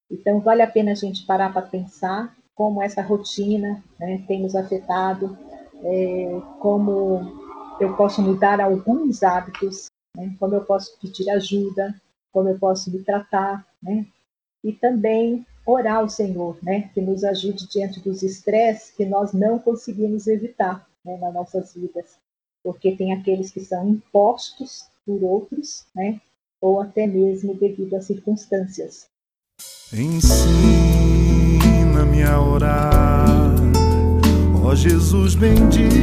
Então, 0.09 0.39
vale 0.39 0.61
a 0.61 0.67
pena 0.67 0.91
a 0.91 0.95
gente 0.95 1.25
parar 1.25 1.51
para 1.51 1.63
pensar 1.63 2.35
como 2.53 2.81
essa 2.81 3.01
rotina 3.01 3.83
né, 3.99 4.23
tem 4.27 4.41
nos 4.41 4.55
afetado, 4.55 5.37
é, 5.83 6.41
como 6.59 7.77
eu 7.79 7.95
posso 7.95 8.21
mudar 8.21 8.61
alguns 8.61 9.23
hábitos, 9.23 9.87
né, 10.15 10.35
como 10.39 10.53
eu 10.53 10.63
posso 10.63 10.97
pedir 10.99 11.29
ajuda, 11.31 11.99
como 12.31 12.49
eu 12.49 12.59
posso 12.59 12.91
me 12.91 13.03
tratar, 13.03 13.65
né, 13.81 14.05
e 14.63 14.71
também 14.71 15.45
orar 15.65 15.97
ao 15.97 16.09
Senhor, 16.09 16.57
né, 16.61 16.89
que 16.93 17.01
nos 17.01 17.23
ajude 17.23 17.67
diante 17.67 17.99
dos 17.99 18.21
estresses 18.21 18.91
que 18.91 19.05
nós 19.05 19.33
não 19.33 19.57
conseguimos 19.57 20.27
evitar 20.27 20.87
né, 21.03 21.17
nas 21.17 21.33
nossas 21.33 21.73
vidas 21.73 22.21
porque 22.63 22.95
tem 22.95 23.11
aqueles 23.13 23.51
que 23.51 23.59
são 23.59 23.87
impostos 23.89 24.87
por 25.05 25.21
outros, 25.21 25.85
né? 25.93 26.21
Ou 26.63 26.79
até 26.79 27.05
mesmo 27.05 27.53
devido 27.55 27.93
às 27.95 28.05
circunstâncias. 28.05 29.07
Ensina-me 29.91 30.33
a 32.23 32.39
orar, 32.41 33.53
ó 34.63 34.73
Jesus 34.73 35.35
bendito. 35.35 35.93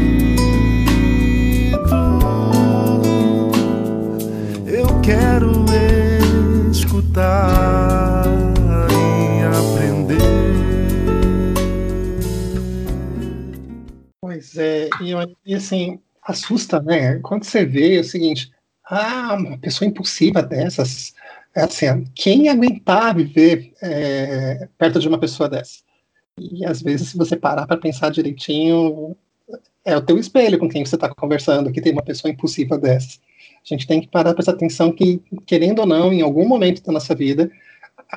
Eu 4.67 5.01
quero 5.01 5.65
escutar 6.71 8.27
e 8.91 9.43
aprender. 9.43 10.21
Pois 14.21 14.59
é, 14.59 14.91
e, 15.01 15.15
e 15.47 15.55
assim, 15.55 15.99
assusta, 16.23 16.83
né? 16.83 17.19
Quando 17.21 17.45
você 17.45 17.65
vê 17.65 17.97
é 17.97 18.01
o 18.01 18.05
seguinte, 18.05 18.53
ah, 18.91 19.35
uma 19.35 19.59
pessoa 19.59 19.89
impulsiva 19.89 20.43
dessas, 20.43 21.15
é 21.55 21.63
assim, 21.63 22.05
quem 22.15 22.49
aguentar 22.49 23.15
viver 23.15 23.73
é, 23.81 24.69
perto 24.77 24.99
de 24.99 25.09
uma 25.09 25.19
pessoa 25.19 25.49
dessa? 25.49 25.79
E 26.39 26.65
às 26.65 26.83
vezes, 26.83 27.11
se 27.11 27.17
você 27.17 27.37
parar 27.37 27.67
para 27.67 27.77
pensar 27.77 28.11
direitinho, 28.11 29.17
é 29.85 29.97
o 29.97 30.03
teu 30.03 30.19
espelho 30.19 30.59
com 30.59 30.69
quem 30.69 30.85
você 30.85 30.97
está 30.97 31.09
conversando, 31.15 31.71
que 31.73 31.81
tem 31.81 31.93
uma 31.93 32.03
pessoa 32.03 32.33
impulsiva 32.33 32.77
dessa. 32.77 33.19
A 33.65 33.69
gente 33.75 33.87
tem 33.87 34.01
que 34.01 34.09
parar 34.09 34.31
para 34.31 34.35
prestar 34.35 34.53
atenção 34.53 34.91
que, 34.91 35.23
querendo 35.47 35.81
ou 35.81 35.87
não, 35.87 36.13
em 36.13 36.23
algum 36.23 36.49
momento 36.49 36.83
da 36.83 36.93
nossa 36.93 37.15
vida, 37.15 37.51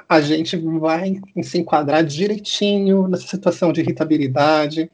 a 0.08 0.22
gente 0.22 0.58
vai 0.58 1.20
se 1.44 1.60
enquadrar 1.60 2.04
direitinho 2.04 3.08
nessa 3.08 3.28
situação 3.28 3.72
de 3.72 3.82
irritabilidade, 3.82 4.90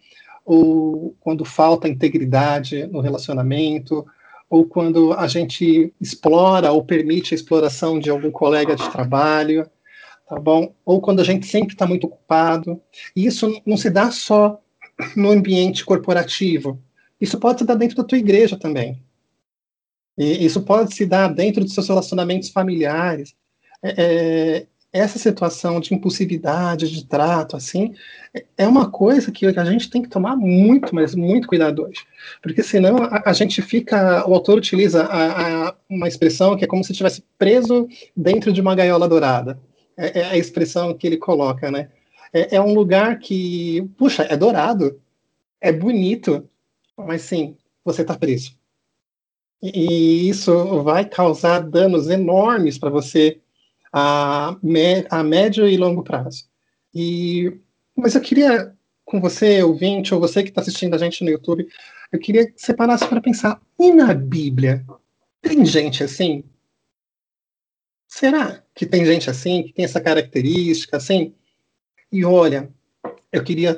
ou 0.46 1.16
quando 1.20 1.46
falta 1.46 1.88
integridade 1.88 2.88
no 2.88 3.00
relacionamento, 3.00 4.06
ou 4.50 4.66
quando 4.66 5.14
a 5.14 5.28
gente 5.28 5.94
explora 6.02 6.72
ou 6.72 6.84
permite 6.84 7.34
a 7.34 7.36
exploração 7.36 8.00
de 8.00 8.10
algum 8.10 8.32
colega 8.32 8.76
de 8.76 8.90
trabalho, 8.92 9.70
tá 10.28 10.40
bom? 10.40 10.74
Ou 10.84 11.00
quando 11.00 11.20
a 11.20 11.24
gente 11.24 11.46
sempre 11.46 11.74
está 11.74 11.86
muito 11.86 12.08
ocupado. 12.08 12.82
E 13.16 13.26
isso 13.26 13.62
não 13.66 13.78
se 13.78 13.90
dá 13.90 14.10
só 14.10 14.60
no 15.16 15.30
ambiente 15.30 15.86
corporativo. 15.86 16.82
Isso 17.22 17.40
pode 17.40 17.60
se 17.60 17.66
dar 17.66 17.76
dentro 17.76 17.98
da 17.98 18.04
tua 18.04 18.18
igreja 18.18 18.58
também. 18.58 19.04
E 20.18 20.46
isso 20.46 20.62
pode 20.64 20.96
se 20.96 21.06
dar 21.06 21.28
dentro 21.28 21.64
dos 21.64 21.74
seus 21.74 21.88
relacionamentos 21.88 22.50
familiares. 22.50 23.36
É, 23.84 23.94
é 23.98 24.68
essa 24.92 25.20
situação 25.20 25.80
de 25.80 25.94
impulsividade, 25.94 26.90
de 26.90 27.06
trato, 27.06 27.56
assim, 27.56 27.94
é 28.58 28.68
uma 28.68 28.90
coisa 28.90 29.32
que 29.32 29.46
a 29.46 29.66
gente 29.66 29.90
tem 29.90 30.02
que 30.02 30.10
tomar 30.10 30.36
muito, 30.36 30.94
mas 30.96 31.14
muito 31.14 31.48
cuidado 31.48 31.84
hoje. 31.84 32.06
Porque 32.42 32.64
senão 32.64 32.98
a, 33.04 33.30
a 33.30 33.34
gente 33.34 33.62
fica. 33.62 34.28
O 34.28 34.34
autor 34.34 34.58
utiliza 34.58 35.04
a, 35.04 35.70
a, 35.70 35.76
uma 35.90 36.08
expressão 36.08 36.58
que 36.58 36.64
é 36.64 36.68
como 36.68 36.84
se 36.84 36.92
estivesse 36.92 37.24
preso 37.38 37.88
dentro 38.16 38.52
de 38.52 38.62
uma 38.62 38.76
gaiola 38.76 39.08
dourada. 39.08 39.60
É, 39.96 40.22
é 40.22 40.26
a 40.26 40.38
expressão 40.38 40.94
que 40.94 41.06
ele 41.06 41.18
coloca, 41.18 41.70
né? 41.70 41.90
É, 42.34 42.56
é 42.56 42.62
um 42.62 42.74
lugar 42.74 43.20
que, 43.20 43.88
puxa, 43.98 44.24
é 44.24 44.36
dourado, 44.36 45.00
é 45.62 45.72
bonito, 45.72 46.48
mas 46.98 47.24
sim, 47.24 47.56
você 47.84 48.02
está 48.02 48.18
preso. 48.18 48.58
E 49.62 50.30
isso 50.30 50.84
vai 50.84 51.06
causar 51.06 51.60
danos 51.60 52.10
enormes 52.10 52.78
para 52.78 52.90
você 52.90 53.40
a, 53.92 54.56
a 55.10 55.24
médio 55.24 55.68
e 55.68 55.78
longo 55.78 56.04
prazo. 56.04 56.46
E, 56.94 57.60
mas 57.96 58.16
eu 58.16 58.22
queria, 58.22 58.74
com 59.06 59.20
você, 59.20 59.62
ouvinte, 59.64 60.14
ou 60.14 60.20
você 60.20 60.44
que 60.44 60.50
está 60.50 60.62
assistindo 60.62 60.94
a 60.94 60.98
gente 60.98 61.24
no 61.24 61.30
YouTube, 61.30 61.68
eu 62.12 62.20
queria 62.20 62.52
que 62.52 62.60
você 62.60 62.74
parasse 62.74 63.08
para 63.08 63.22
pensar, 63.22 63.62
e 63.80 63.92
na 63.92 64.14
Bíblia? 64.14 64.86
Tem 65.42 65.66
gente 65.66 66.04
assim? 66.04 66.44
Será 68.08 68.64
que 68.74 68.86
tem 68.86 69.06
gente 69.06 69.30
assim, 69.30 69.64
que 69.64 69.74
tem 69.74 69.86
essa 69.86 70.02
característica, 70.02 70.98
assim? 70.98 71.34
E 72.12 72.26
olha, 72.26 72.70
eu 73.32 73.44
queria 73.44 73.78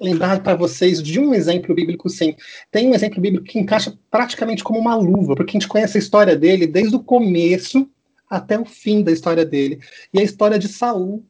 lembrar 0.00 0.42
para 0.42 0.54
vocês 0.54 1.02
de 1.02 1.18
um 1.18 1.34
exemplo 1.34 1.74
bíblico, 1.74 2.08
sim. 2.08 2.36
Tem 2.70 2.88
um 2.88 2.94
exemplo 2.94 3.20
bíblico 3.20 3.46
que 3.46 3.58
encaixa 3.58 3.98
praticamente 4.10 4.62
como 4.62 4.78
uma 4.78 4.94
luva, 4.94 5.34
porque 5.34 5.56
a 5.56 5.58
gente 5.58 5.68
conhece 5.68 5.96
a 5.96 6.00
história 6.00 6.36
dele 6.36 6.66
desde 6.66 6.94
o 6.94 7.02
começo 7.02 7.90
até 8.30 8.58
o 8.58 8.64
fim 8.64 9.02
da 9.02 9.10
história 9.10 9.44
dele. 9.44 9.80
E 10.14 10.20
a 10.20 10.22
história 10.22 10.58
de 10.58 10.68
Saul. 10.68 11.26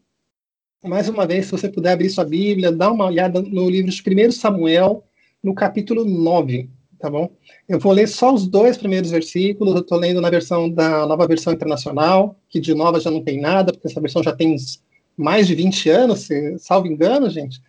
Mais 0.85 1.09
uma 1.09 1.27
vez, 1.27 1.47
se 1.47 1.53
você 1.53 1.69
puder 1.69 1.93
abrir 1.93 2.11
sua 2.11 2.25
Bíblia, 2.25 2.71
dá 2.71 2.93
uma 2.93 3.07
olhada 3.07 3.41
no 3.41 3.69
livro 3.69 3.91
de 3.91 4.03
1 4.27 4.33
Samuel, 4.33 5.05
no 5.43 5.55
capítulo 5.55 6.05
9, 6.05 6.71
tá 6.99 7.11
bom? 7.11 7.31
Eu 7.69 7.79
vou 7.79 7.93
ler 7.93 8.09
só 8.09 8.33
os 8.33 8.47
dois 8.47 8.79
primeiros 8.79 9.11
versículos, 9.11 9.75
eu 9.75 9.81
estou 9.81 9.99
lendo 9.99 10.21
na 10.21 10.31
versão 10.31 10.71
da 10.71 11.07
nova 11.07 11.27
versão 11.27 11.53
internacional, 11.53 12.39
que 12.49 12.61
de 12.61 12.75
nova 12.75 13.01
já 13.01 13.11
não 13.11 13.23
tem 13.23 13.41
nada, 13.41 13.73
porque 13.73 13.89
essa 13.89 14.01
versão 14.01 14.23
já 14.23 14.33
tem 14.33 14.57
mais 15.17 15.47
de 15.47 15.55
20 15.55 15.91
anos, 15.91 16.21
se, 16.21 16.59
salvo 16.59 16.87
engano, 16.87 17.29
gente. 17.29 17.61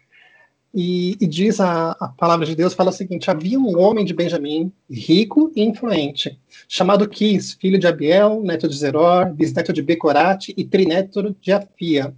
E, 0.73 1.17
e, 1.19 1.27
diz 1.27 1.59
a, 1.59 1.91
a, 1.91 2.07
palavra 2.07 2.45
de 2.45 2.55
Deus, 2.55 2.73
fala 2.73 2.91
o 2.91 2.93
seguinte, 2.93 3.29
havia 3.29 3.59
um 3.59 3.77
homem 3.77 4.05
de 4.05 4.13
Benjamim, 4.13 4.71
rico 4.89 5.51
e 5.53 5.61
influente, 5.61 6.39
chamado 6.67 7.09
Quis, 7.09 7.53
filho 7.53 7.77
de 7.77 7.87
Abiel, 7.87 8.41
neto 8.41 8.69
de 8.69 8.77
Zeror, 8.77 9.33
bisneto 9.33 9.73
de 9.73 9.81
Becorate 9.81 10.53
e 10.55 10.63
trineto 10.63 11.35
de 11.41 11.51
Afia. 11.51 12.15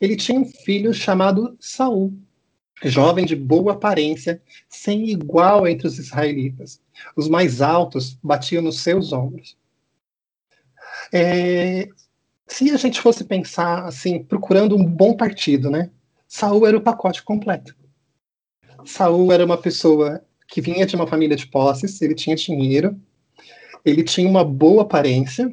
Ele 0.00 0.14
tinha 0.14 0.38
um 0.38 0.44
filho 0.44 0.94
chamado 0.94 1.56
Saul, 1.58 2.14
jovem 2.84 3.24
de 3.24 3.34
boa 3.34 3.72
aparência, 3.72 4.40
sem 4.68 5.10
igual 5.10 5.66
entre 5.66 5.88
os 5.88 5.98
israelitas. 5.98 6.80
Os 7.16 7.28
mais 7.28 7.60
altos 7.60 8.16
batiam 8.22 8.62
nos 8.62 8.80
seus 8.80 9.12
ombros. 9.12 9.56
É, 11.12 11.88
Se 12.46 12.70
a 12.70 12.76
gente 12.76 13.00
fosse 13.00 13.24
pensar 13.24 13.84
assim, 13.84 14.22
procurando 14.22 14.76
um 14.76 14.84
bom 14.84 15.16
partido, 15.16 15.70
né? 15.70 15.90
Saul 16.28 16.66
era 16.66 16.76
o 16.76 16.80
pacote 16.80 17.22
completo. 17.22 17.74
Saul 18.86 19.32
era 19.32 19.44
uma 19.44 19.58
pessoa 19.58 20.22
que 20.48 20.60
vinha 20.60 20.86
de 20.86 20.94
uma 20.96 21.06
família 21.06 21.36
de 21.36 21.46
posses, 21.46 22.00
ele 22.00 22.14
tinha 22.14 22.36
dinheiro, 22.36 22.98
ele 23.84 24.02
tinha 24.02 24.28
uma 24.28 24.44
boa 24.44 24.82
aparência 24.82 25.52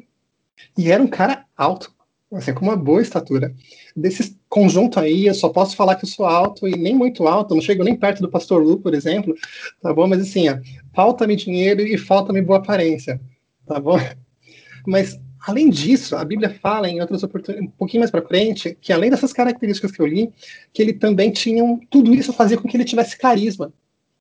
e 0.76 0.90
era 0.90 1.02
um 1.02 1.06
cara 1.06 1.44
alto, 1.56 1.92
assim, 2.32 2.54
com 2.54 2.64
uma 2.64 2.76
boa 2.76 3.02
estatura. 3.02 3.54
Desse 3.96 4.36
conjunto 4.48 4.98
aí, 4.98 5.26
eu 5.26 5.34
só 5.34 5.48
posso 5.48 5.76
falar 5.76 5.96
que 5.96 6.04
eu 6.04 6.08
sou 6.08 6.26
alto 6.26 6.66
e 6.68 6.76
nem 6.76 6.94
muito 6.94 7.26
alto, 7.26 7.54
não 7.54 7.62
chego 7.62 7.84
nem 7.84 7.96
perto 7.96 8.20
do 8.20 8.30
Pastor 8.30 8.62
Lu, 8.62 8.78
por 8.78 8.94
exemplo, 8.94 9.34
tá 9.80 9.92
bom? 9.92 10.06
Mas 10.06 10.22
assim, 10.22 10.46
falta-me 10.94 11.36
dinheiro 11.36 11.80
e 11.80 11.98
falta-me 11.98 12.40
boa 12.42 12.58
aparência, 12.58 13.20
tá 13.66 13.80
bom? 13.80 13.98
Mas 14.86 15.18
além 15.46 15.68
disso, 15.70 16.16
a 16.16 16.24
Bíblia 16.24 16.50
fala 16.60 16.88
em 16.88 17.00
outras 17.00 17.22
oportunidades, 17.22 17.68
um 17.68 17.76
pouquinho 17.76 18.00
mais 18.00 18.10
para 18.10 18.26
frente, 18.26 18.76
que 18.80 18.92
além 18.92 19.10
dessas 19.10 19.32
características 19.32 19.92
que 19.92 20.00
eu 20.00 20.06
li, 20.06 20.32
que 20.72 20.82
ele 20.82 20.92
também 20.92 21.30
tinha 21.30 21.62
um, 21.62 21.78
tudo 21.78 22.14
isso 22.14 22.32
fazia 22.32 22.56
com 22.56 22.68
que 22.68 22.76
ele 22.76 22.84
tivesse 22.84 23.16
carisma, 23.16 23.72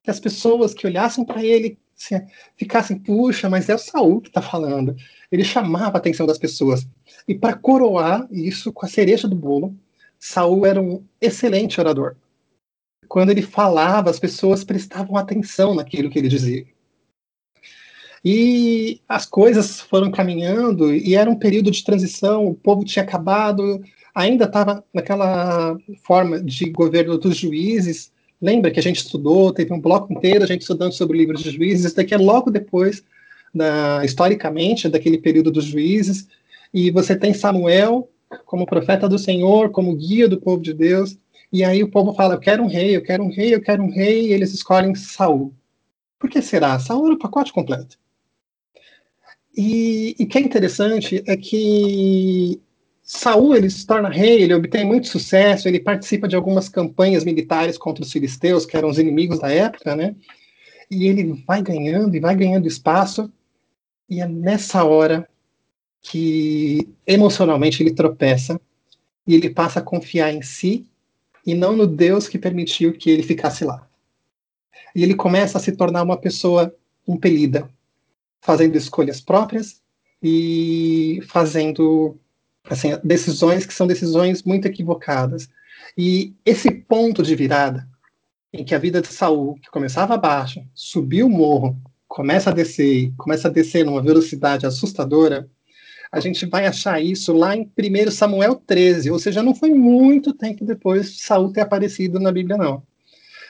que 0.03 0.12
as 0.12 0.19
pessoas 0.19 0.73
que 0.73 0.86
olhassem 0.86 1.23
para 1.23 1.43
ele 1.43 1.77
assim, 1.97 2.25
ficassem, 2.57 2.99
puxa, 2.99 3.49
mas 3.49 3.69
é 3.69 3.75
o 3.75 3.79
Saul 3.79 4.21
que 4.21 4.27
está 4.27 4.41
falando. 4.41 4.95
Ele 5.31 5.43
chamava 5.43 5.97
a 5.97 5.99
atenção 5.99 6.25
das 6.25 6.38
pessoas. 6.38 6.86
E 7.27 7.33
para 7.33 7.55
coroar 7.55 8.27
isso 8.29 8.73
com 8.73 8.86
a 8.86 8.89
cereja 8.89 9.27
do 9.27 9.36
bolo, 9.36 9.75
Saul 10.19 10.65
era 10.65 10.81
um 10.81 11.03
excelente 11.21 11.79
orador. 11.79 12.15
Quando 13.07 13.29
ele 13.29 13.41
falava, 13.41 14.09
as 14.09 14.19
pessoas 14.19 14.63
prestavam 14.63 15.15
atenção 15.17 15.75
naquilo 15.75 16.09
que 16.09 16.19
ele 16.19 16.27
dizia. 16.27 16.65
E 18.23 19.01
as 19.07 19.25
coisas 19.25 19.81
foram 19.81 20.09
caminhando 20.09 20.95
e 20.95 21.13
era 21.15 21.29
um 21.29 21.36
período 21.36 21.69
de 21.69 21.83
transição, 21.83 22.47
o 22.47 22.53
povo 22.53 22.86
tinha 22.86 23.03
acabado, 23.03 23.81
ainda 24.15 24.45
estava 24.45 24.83
naquela 24.93 25.77
forma 26.03 26.41
de 26.41 26.69
governo 26.69 27.17
dos 27.17 27.36
juízes. 27.36 28.12
Lembra 28.41 28.71
que 28.71 28.79
a 28.79 28.83
gente 28.83 28.97
estudou, 28.97 29.51
teve 29.51 29.73
um 29.73 29.79
bloco 29.79 30.13
inteiro 30.13 30.43
a 30.43 30.47
gente 30.47 30.62
estudando 30.62 30.93
sobre 30.93 31.17
o 31.17 31.19
livro 31.19 31.38
de 31.38 31.49
juízes, 31.49 31.86
isso 31.86 31.95
daqui 31.95 32.13
é 32.13 32.17
logo 32.17 32.49
depois, 32.49 33.03
da, 33.53 34.03
historicamente, 34.05 34.89
daquele 34.89 35.17
período 35.17 35.51
dos 35.51 35.65
juízes, 35.65 36.27
e 36.73 36.91
você 36.91 37.15
tem 37.15 37.33
Samuel 37.33 38.09
como 38.45 38.65
profeta 38.65 39.07
do 39.07 39.19
Senhor, 39.19 39.69
como 39.69 39.95
guia 39.95 40.27
do 40.27 40.39
povo 40.39 40.62
de 40.62 40.73
Deus, 40.73 41.17
e 41.51 41.63
aí 41.63 41.83
o 41.83 41.89
povo 41.91 42.13
fala, 42.13 42.33
eu 42.33 42.39
quero 42.39 42.63
um 42.63 42.67
rei, 42.67 42.95
eu 42.95 43.03
quero 43.03 43.23
um 43.23 43.29
rei, 43.29 43.53
eu 43.53 43.62
quero 43.62 43.83
um 43.83 43.91
rei, 43.91 44.27
e 44.27 44.33
eles 44.33 44.53
escolhem 44.53 44.95
Saul. 44.95 45.53
Por 46.17 46.29
que 46.29 46.41
será? 46.41 46.79
Saul 46.79 47.05
era 47.05 47.15
o 47.15 47.19
pacote 47.19 47.53
completo. 47.53 47.97
E 49.55 50.15
o 50.19 50.25
que 50.25 50.37
é 50.37 50.41
interessante 50.41 51.23
é 51.27 51.37
que 51.37 52.59
Saul 53.03 53.55
ele 53.55 53.69
se 53.69 53.85
torna 53.85 54.09
rei, 54.09 54.41
ele 54.41 54.53
obtém 54.53 54.85
muito 54.85 55.07
sucesso, 55.07 55.67
ele 55.67 55.79
participa 55.79 56.27
de 56.27 56.35
algumas 56.35 56.69
campanhas 56.69 57.23
militares 57.23 57.77
contra 57.77 58.03
os 58.03 58.11
filisteus, 58.11 58.65
que 58.65 58.75
eram 58.75 58.89
os 58.89 58.97
inimigos 58.97 59.39
da 59.39 59.51
época, 59.51 59.95
né? 59.95 60.15
E 60.89 61.07
ele 61.07 61.43
vai 61.45 61.61
ganhando 61.61 62.15
e 62.15 62.19
vai 62.19 62.35
ganhando 62.35 62.67
espaço, 62.67 63.31
e 64.09 64.21
é 64.21 64.27
nessa 64.27 64.83
hora 64.83 65.27
que 66.01 66.87
emocionalmente 67.05 67.81
ele 67.81 67.93
tropeça 67.93 68.59
e 69.25 69.35
ele 69.35 69.49
passa 69.49 69.79
a 69.79 69.83
confiar 69.83 70.33
em 70.33 70.41
si 70.41 70.85
e 71.45 71.53
não 71.53 71.75
no 71.75 71.87
Deus 71.87 72.27
que 72.27 72.37
permitiu 72.37 72.93
que 72.93 73.09
ele 73.09 73.23
ficasse 73.23 73.63
lá. 73.63 73.87
E 74.95 75.03
ele 75.03 75.15
começa 75.15 75.57
a 75.57 75.61
se 75.61 75.71
tornar 75.73 76.03
uma 76.03 76.17
pessoa 76.17 76.75
impelida, 77.07 77.69
fazendo 78.43 78.75
escolhas 78.75 79.21
próprias 79.21 79.82
e 80.21 81.21
fazendo 81.27 82.19
assim, 82.69 82.89
decisões 83.03 83.65
que 83.65 83.73
são 83.73 83.88
decisões 83.88 84.43
muito 84.43 84.67
equivocadas. 84.67 85.49
E 85.97 86.34
esse 86.45 86.69
ponto 86.69 87.23
de 87.23 87.36
virada, 87.36 87.88
em 88.51 88.63
que 88.63 88.75
a 88.75 88.79
vida 88.79 89.01
de 89.01 89.08
Saul, 89.08 89.56
que 89.56 89.71
começava 89.71 90.13
abaixo, 90.13 90.62
subiu 90.75 91.27
o 91.27 91.29
morro, 91.29 91.77
começa 92.08 92.49
a 92.49 92.53
descer, 92.53 93.12
começa 93.17 93.47
a 93.47 93.51
descer 93.51 93.86
numa 93.86 94.01
velocidade 94.01 94.65
assustadora, 94.65 95.49
a 96.12 96.19
gente 96.19 96.45
vai 96.45 96.67
achar 96.67 97.01
isso 97.01 97.34
lá 97.34 97.56
em 97.56 97.71
1 97.77 98.12
Samuel 98.12 98.56
13, 98.56 99.10
ou 99.10 99.17
seja, 99.17 99.41
não 99.41 99.56
foi 99.56 99.71
muito 99.71 100.32
tempo 100.34 100.63
depois 100.63 101.12
de 101.13 101.21
Saul 101.21 101.51
ter 101.51 101.62
aparecido 101.62 102.19
na 102.19 102.32
Bíblia, 102.32 102.56
não. 102.56 102.84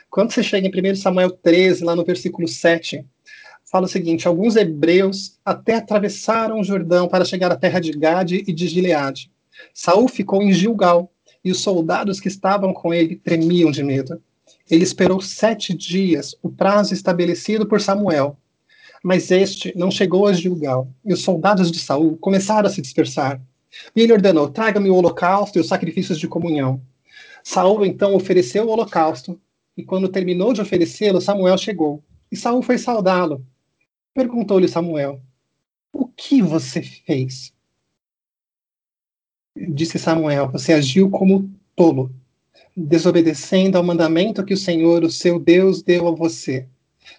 Quando 0.10 0.32
você 0.32 0.42
chega 0.42 0.68
em 0.68 0.92
1 0.92 0.96
Samuel 0.96 1.32
13, 1.32 1.84
lá 1.84 1.96
no 1.96 2.06
versículo 2.06 2.48
7, 2.48 3.06
fala 3.74 3.88
o 3.88 3.90
seguinte: 3.90 4.28
alguns 4.28 4.56
hebreus 4.56 5.40
até 5.44 5.78
atravessaram 5.78 6.60
o 6.60 6.64
Jordão 6.64 7.08
para 7.08 7.26
chegar 7.26 7.52
à 7.52 7.56
terra 7.56 7.80
de 7.80 7.92
Gade 7.92 8.44
e 8.48 8.54
de 8.54 8.68
Gileade. 8.68 9.32
Saul 9.74 10.08
ficou 10.08 10.44
em 10.44 10.54
Gilgal 10.54 11.12
e 11.44 11.50
os 11.50 11.62
soldados 11.62 12.20
que 12.20 12.28
estavam 12.28 12.72
com 12.72 12.94
ele 12.94 13.16
tremiam 13.16 13.72
de 13.72 13.84
medo. 13.84 14.22
Ele 14.70 14.84
esperou 14.84 15.20
sete 15.20 15.74
dias, 15.74 16.36
o 16.44 16.52
prazo 16.52 16.94
estabelecido 16.94 17.66
por 17.66 17.82
Samuel. 17.82 18.38
Mas 19.04 19.32
este 19.32 19.76
não 19.76 19.90
chegou 19.90 20.28
a 20.28 20.34
Gilgal, 20.34 20.88
e 21.04 21.12
os 21.12 21.24
soldados 21.24 21.72
de 21.72 21.80
Saul 21.80 22.16
começaram 22.18 22.70
a 22.70 22.72
se 22.72 22.80
dispersar. 22.80 23.42
E 23.96 24.02
ele 24.02 24.14
ordenou: 24.14 24.50
traga-me 24.50 24.92
o 24.92 24.96
holocausto 24.96 25.58
e 25.58 25.62
os 25.62 25.68
sacrifícios 25.68 26.20
de 26.20 26.28
comunhão. 26.28 26.80
Saul 27.44 27.84
então 27.88 28.14
ofereceu 28.14 28.68
o 28.68 28.70
holocausto, 28.70 29.42
e 29.76 29.84
quando 29.84 30.08
terminou 30.08 30.54
de 30.54 30.62
oferecê-lo, 30.62 31.20
Samuel 31.20 31.58
chegou. 31.58 32.04
E 32.32 32.38
Saul 32.38 32.62
foi 32.62 32.78
saudá-lo. 32.78 33.44
Perguntou-lhe 34.14 34.68
Samuel: 34.68 35.20
O 35.92 36.08
que 36.08 36.40
você 36.40 36.84
fez? 36.84 37.52
Disse 39.56 39.98
Samuel: 39.98 40.52
Você 40.52 40.72
agiu 40.72 41.10
como 41.10 41.50
tolo, 41.76 42.14
desobedecendo 42.78 43.76
ao 43.76 43.84
mandamento 43.84 44.46
que 44.46 44.54
o 44.54 44.58
Senhor, 44.58 45.04
o 45.04 45.10
seu 45.10 45.40
Deus, 45.40 45.82
deu 45.82 46.08
a 46.08 46.12
você. 46.12 46.68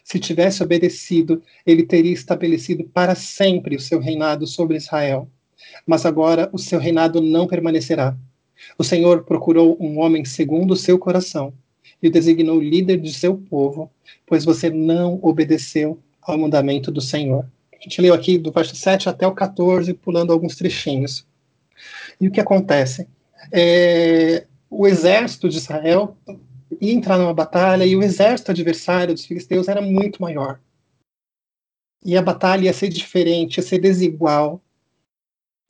Se 0.05 0.21
tivesse 0.21 0.63
obedecido, 0.63 1.43
ele 1.67 1.83
teria 1.85 2.13
estabelecido 2.13 2.85
para 2.85 3.17
sempre 3.17 3.75
o 3.75 3.81
seu 3.81 3.99
reinado 3.99 4.47
sobre 4.47 4.77
Israel. 4.77 5.29
Mas 5.85 6.07
agora 6.07 6.49
o 6.53 6.59
seu 6.59 6.79
reinado 6.79 7.21
não 7.21 7.49
permanecerá. 7.49 8.17
O 8.79 8.85
Senhor 8.85 9.25
procurou 9.25 9.77
um 9.81 9.99
homem 9.99 10.25
segundo 10.25 10.73
o 10.73 10.77
seu 10.77 10.97
coração 10.97 11.53
e 12.01 12.07
o 12.07 12.11
designou 12.11 12.61
líder 12.61 13.01
de 13.01 13.13
seu 13.13 13.37
povo, 13.37 13.91
pois 14.25 14.45
você 14.45 14.71
não 14.71 15.19
obedeceu 15.23 15.99
ao 16.25 16.39
mandamento 16.39 16.91
do 16.91 17.01
Senhor. 17.01 17.47
A 17.73 17.83
gente 17.83 18.01
leu 18.01 18.15
aqui 18.15 18.39
do 18.39 18.51
verso 18.51 18.75
7 18.75 19.09
até 19.09 19.27
o 19.27 19.35
14, 19.35 19.93
pulando 19.95 20.33
alguns 20.33 20.57
trechinhos. 20.57 21.27
E 22.21 22.29
o 22.29 22.31
que 22.31 22.41
acontece? 22.41 23.07
É, 23.53 24.47
o 24.71 24.87
exército 24.87 25.49
de 25.49 25.59
Israel 25.59 26.17
ia 26.81 26.93
entrar 26.93 27.19
numa 27.19 27.35
batalha 27.35 27.85
e 27.85 27.95
o 27.95 28.03
exército 28.03 28.51
adversário 28.51 29.15
dos 29.15 29.27
filisteus 29.27 29.69
era 29.69 29.81
muito 29.81 30.23
maior. 30.23 30.61
E 32.05 32.17
a 32.17 32.23
batalha 32.23 32.65
ia 32.65 32.73
ser 32.73 32.89
diferente, 32.89 33.59
ia 33.59 33.63
ser 33.63 33.79
desigual. 33.79 34.61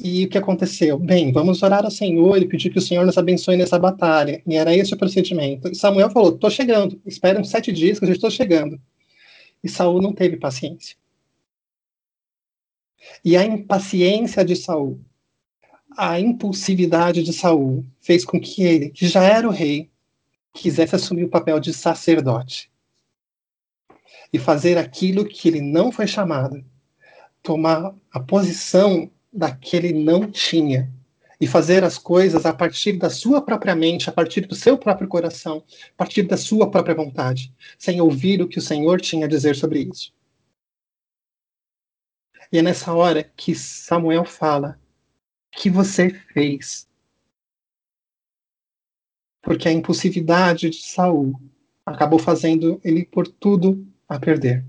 E 0.00 0.24
o 0.24 0.28
que 0.28 0.38
aconteceu? 0.38 0.98
Bem, 0.98 1.32
vamos 1.32 1.62
orar 1.62 1.84
ao 1.84 1.90
Senhor 1.90 2.36
e 2.38 2.48
pedir 2.48 2.70
que 2.70 2.78
o 2.78 2.82
Senhor 2.82 3.06
nos 3.06 3.16
abençoe 3.16 3.56
nessa 3.56 3.78
batalha. 3.78 4.42
E 4.44 4.56
era 4.56 4.74
esse 4.74 4.92
o 4.92 4.96
procedimento. 4.96 5.68
E 5.68 5.74
Samuel 5.74 6.10
falou: 6.10 6.34
estou 6.34 6.50
chegando, 6.50 7.00
espera 7.06 7.40
uns 7.40 7.48
sete 7.48 7.70
dias 7.70 7.98
que 7.98 8.04
eu 8.04 8.08
já 8.08 8.14
estou 8.14 8.30
chegando. 8.30 8.80
E 9.64 9.68
Saul 9.70 10.02
não 10.02 10.12
teve 10.12 10.36
paciência. 10.36 10.94
E 13.24 13.34
a 13.34 13.44
impaciência 13.44 14.44
de 14.44 14.54
Saul, 14.54 15.00
a 15.96 16.20
impulsividade 16.20 17.22
de 17.22 17.32
Saul, 17.32 17.82
fez 17.98 18.26
com 18.26 18.38
que 18.38 18.62
ele, 18.62 18.90
que 18.90 19.08
já 19.08 19.24
era 19.24 19.48
o 19.48 19.50
rei, 19.50 19.90
quisesse 20.52 20.94
assumir 20.94 21.24
o 21.24 21.30
papel 21.30 21.58
de 21.58 21.72
sacerdote 21.72 22.70
e 24.30 24.38
fazer 24.38 24.76
aquilo 24.76 25.24
que 25.24 25.48
ele 25.48 25.62
não 25.62 25.90
foi 25.90 26.06
chamado, 26.06 26.62
tomar 27.42 27.94
a 28.12 28.20
posição 28.20 29.10
daquele 29.32 29.92
não 29.92 30.30
tinha 30.30 30.92
e 31.40 31.46
fazer 31.46 31.84
as 31.84 31.98
coisas 31.98 32.46
a 32.46 32.52
partir 32.52 32.92
da 32.92 33.10
sua 33.10 33.42
própria 33.42 33.74
mente, 33.74 34.08
a 34.08 34.12
partir 34.12 34.42
do 34.46 34.54
seu 34.54 34.78
próprio 34.78 35.08
coração, 35.08 35.64
a 35.92 35.96
partir 35.96 36.22
da 36.22 36.36
sua 36.36 36.70
própria 36.70 36.94
vontade, 36.94 37.52
sem 37.78 38.00
ouvir 38.00 38.40
o 38.40 38.48
que 38.48 38.58
o 38.58 38.62
Senhor 38.62 39.00
tinha 39.00 39.26
a 39.26 39.28
dizer 39.28 39.56
sobre 39.56 39.80
isso. 39.80 40.12
E 42.52 42.58
é 42.58 42.62
nessa 42.62 42.92
hora 42.92 43.24
que 43.24 43.54
Samuel 43.54 44.24
fala: 44.24 44.78
que 45.50 45.68
você 45.68 46.10
fez? 46.10 46.88
Porque 49.42 49.68
a 49.68 49.72
impulsividade 49.72 50.70
de 50.70 50.82
Saul 50.82 51.34
acabou 51.84 52.18
fazendo 52.18 52.80
ele 52.82 53.04
por 53.04 53.26
tudo 53.26 53.86
a 54.08 54.18
perder. 54.18 54.64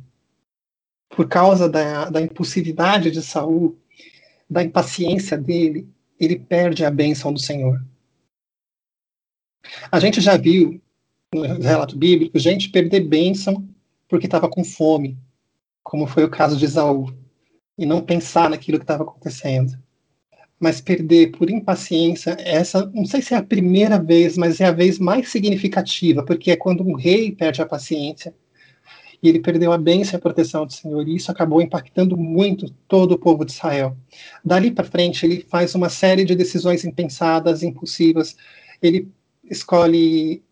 Por 1.10 1.30
causa 1.30 1.70
da, 1.70 2.10
da 2.10 2.22
impulsividade 2.22 3.10
de 3.10 3.22
Saul, 3.22 3.80
da 4.50 4.64
impaciência 4.64 5.38
dele, 5.38 5.88
ele 6.20 6.38
perde 6.38 6.86
a 6.86 6.92
bênção 6.92 7.34
do 7.34 7.40
Senhor. 7.40 7.84
A 9.92 10.00
gente 10.00 10.22
já 10.22 10.38
viu 10.38 10.82
no 11.34 11.42
relato 11.42 11.98
bíblico 11.98 12.40
gente 12.40 12.70
perder 12.70 13.02
bênção 13.02 13.68
porque 14.08 14.28
estava 14.28 14.48
com 14.48 14.64
fome, 14.64 15.18
como 15.84 16.08
foi 16.08 16.24
o 16.24 16.30
caso 16.30 16.56
de 16.56 16.66
Esaú, 16.66 17.14
e 17.78 17.86
não 17.86 18.02
pensar 18.02 18.50
naquilo 18.50 18.78
que 18.78 18.84
estava 18.84 19.04
acontecendo. 19.04 19.78
mas 20.60 20.80
perder 20.80 21.32
por 21.32 21.50
impaciência, 21.50 22.36
essa 22.40 22.86
não 22.88 23.06
sei 23.06 23.22
se 23.22 23.34
é 23.34 23.38
a 23.38 23.44
primeira 23.44 24.02
vez, 24.02 24.38
mas 24.38 24.62
é 24.62 24.66
a 24.66 24.72
vez 24.72 24.98
mais 24.98 25.30
significativa, 25.30 26.24
porque 26.24 26.52
é 26.52 26.56
quando 26.56 26.82
um 26.88 26.96
rei 26.96 27.32
perde 27.32 27.62
a 27.62 27.66
paciência 27.66 28.34
e 29.22 29.30
ele 29.30 29.40
perdeu 29.40 29.72
a 29.72 29.78
bênção 29.78 30.14
e 30.14 30.18
a 30.18 30.22
proteção 30.22 30.66
do 30.66 30.74
Senhor, 30.74 31.08
e 31.08 31.16
isso 31.16 31.32
acabou 31.32 31.62
impactando 31.62 32.18
muito 32.18 32.70
todo 32.88 33.14
o 33.14 33.20
povo 33.20 33.46
de 33.46 33.52
Israel. 33.52 33.96
Dali 34.44 34.72
para 34.72 34.86
frente, 34.86 35.26
ele 35.26 35.46
faz 35.50 35.74
uma 35.76 35.90
série 35.90 36.24
de 36.26 36.36
decisões 36.36 36.84
impensadas, 36.86 37.64
impulsivas. 37.64 38.36
Ele 38.82 39.08
escolhe, 39.50 40.44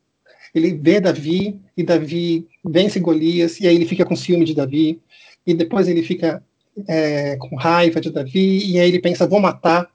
ele 0.54 0.74
vê 0.74 1.00
Davi, 1.00 1.60
e 1.76 1.84
Davi 1.84 2.48
vence 2.64 3.00
Golias, 3.00 3.60
e 3.60 3.68
aí 3.68 3.76
ele 3.76 3.86
fica 3.86 4.06
com 4.06 4.16
ciúme 4.16 4.46
de 4.46 4.54
Davi, 4.54 5.02
e 5.46 5.54
depois 5.54 5.88
ele 5.88 6.04
fica 6.04 6.44
é, 6.88 7.36
com 7.38 7.56
raiva 7.56 8.00
de 8.00 8.12
Davi, 8.12 8.72
e 8.72 8.80
aí 8.80 8.88
ele 8.88 9.02
pensa: 9.02 9.28
vou 9.28 9.40
matar 9.40 9.90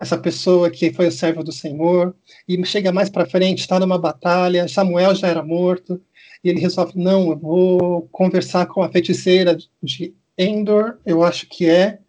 essa 0.00 0.18
pessoa 0.18 0.70
que 0.70 0.92
foi 0.92 1.06
o 1.06 1.12
servo 1.12 1.44
do 1.44 1.52
Senhor, 1.52 2.14
e 2.48 2.64
chega 2.64 2.92
mais 2.92 3.08
para 3.08 3.26
frente, 3.26 3.60
está 3.60 3.78
numa 3.78 3.98
batalha, 3.98 4.66
Samuel 4.66 5.14
já 5.14 5.28
era 5.28 5.42
morto, 5.42 6.00
e 6.44 6.50
ele 6.50 6.60
resolve, 6.60 6.92
não, 6.96 7.30
eu 7.30 7.38
vou 7.38 8.02
conversar 8.12 8.66
com 8.66 8.82
a 8.82 8.88
feiticeira 8.90 9.56
de 9.82 10.14
Endor, 10.36 10.98
eu 11.06 11.24
acho 11.24 11.48
que 11.48 11.66
é, 11.68 12.00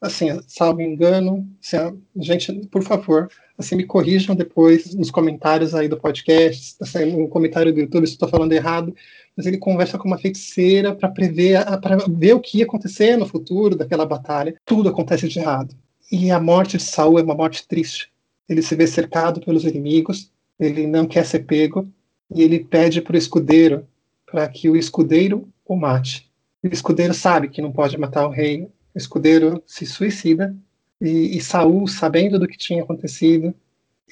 assim, 0.00 0.40
salvo 0.46 0.80
engano, 0.80 1.46
se 1.60 1.76
a, 1.76 1.92
gente, 2.16 2.52
por 2.68 2.82
favor, 2.82 3.28
assim, 3.58 3.76
me 3.76 3.84
corrijam 3.84 4.34
depois 4.34 4.94
nos 4.94 5.10
comentários 5.10 5.74
aí 5.74 5.88
do 5.88 5.98
podcast, 5.98 6.76
assim, 6.80 7.04
no 7.12 7.28
comentário 7.28 7.72
do 7.72 7.80
YouTube 7.80 8.06
se 8.06 8.14
estou 8.14 8.28
falando 8.28 8.52
errado, 8.52 8.94
mas 9.36 9.44
ele 9.44 9.58
conversa 9.58 9.98
com 9.98 10.08
uma 10.08 10.18
feiticeira 10.18 10.94
para 10.94 11.10
prever, 11.10 11.62
para 11.80 11.98
ver 12.08 12.32
o 12.32 12.40
que 12.40 12.58
ia 12.58 12.64
acontecer 12.64 13.16
no 13.16 13.26
futuro 13.26 13.76
daquela 13.76 14.06
batalha. 14.06 14.56
Tudo 14.64 14.88
acontece 14.88 15.28
de 15.28 15.38
errado. 15.38 15.74
E 16.10 16.30
a 16.30 16.40
morte 16.40 16.78
de 16.78 16.82
Saul 16.82 17.18
é 17.18 17.22
uma 17.22 17.34
morte 17.34 17.66
triste. 17.68 18.10
Ele 18.48 18.62
se 18.62 18.74
vê 18.74 18.86
cercado 18.86 19.40
pelos 19.40 19.64
inimigos, 19.64 20.32
ele 20.58 20.86
não 20.86 21.06
quer 21.06 21.24
ser 21.24 21.40
pego, 21.40 21.88
e 22.32 22.42
ele 22.42 22.60
pede 22.60 23.02
para 23.02 23.14
o 23.14 23.18
escudeiro 23.18 23.86
para 24.30 24.48
que 24.48 24.68
o 24.68 24.76
escudeiro 24.76 25.48
o 25.66 25.76
mate. 25.76 26.30
O 26.62 26.68
escudeiro 26.68 27.12
sabe 27.12 27.48
que 27.48 27.60
não 27.60 27.72
pode 27.72 27.98
matar 27.98 28.26
o 28.26 28.30
rei. 28.30 28.62
O 28.94 28.98
escudeiro 28.98 29.62
se 29.66 29.84
suicida 29.84 30.54
e, 31.00 31.36
e 31.36 31.40
Saul, 31.40 31.86
sabendo 31.88 32.38
do 32.38 32.46
que 32.46 32.56
tinha 32.56 32.82
acontecido, 32.82 33.54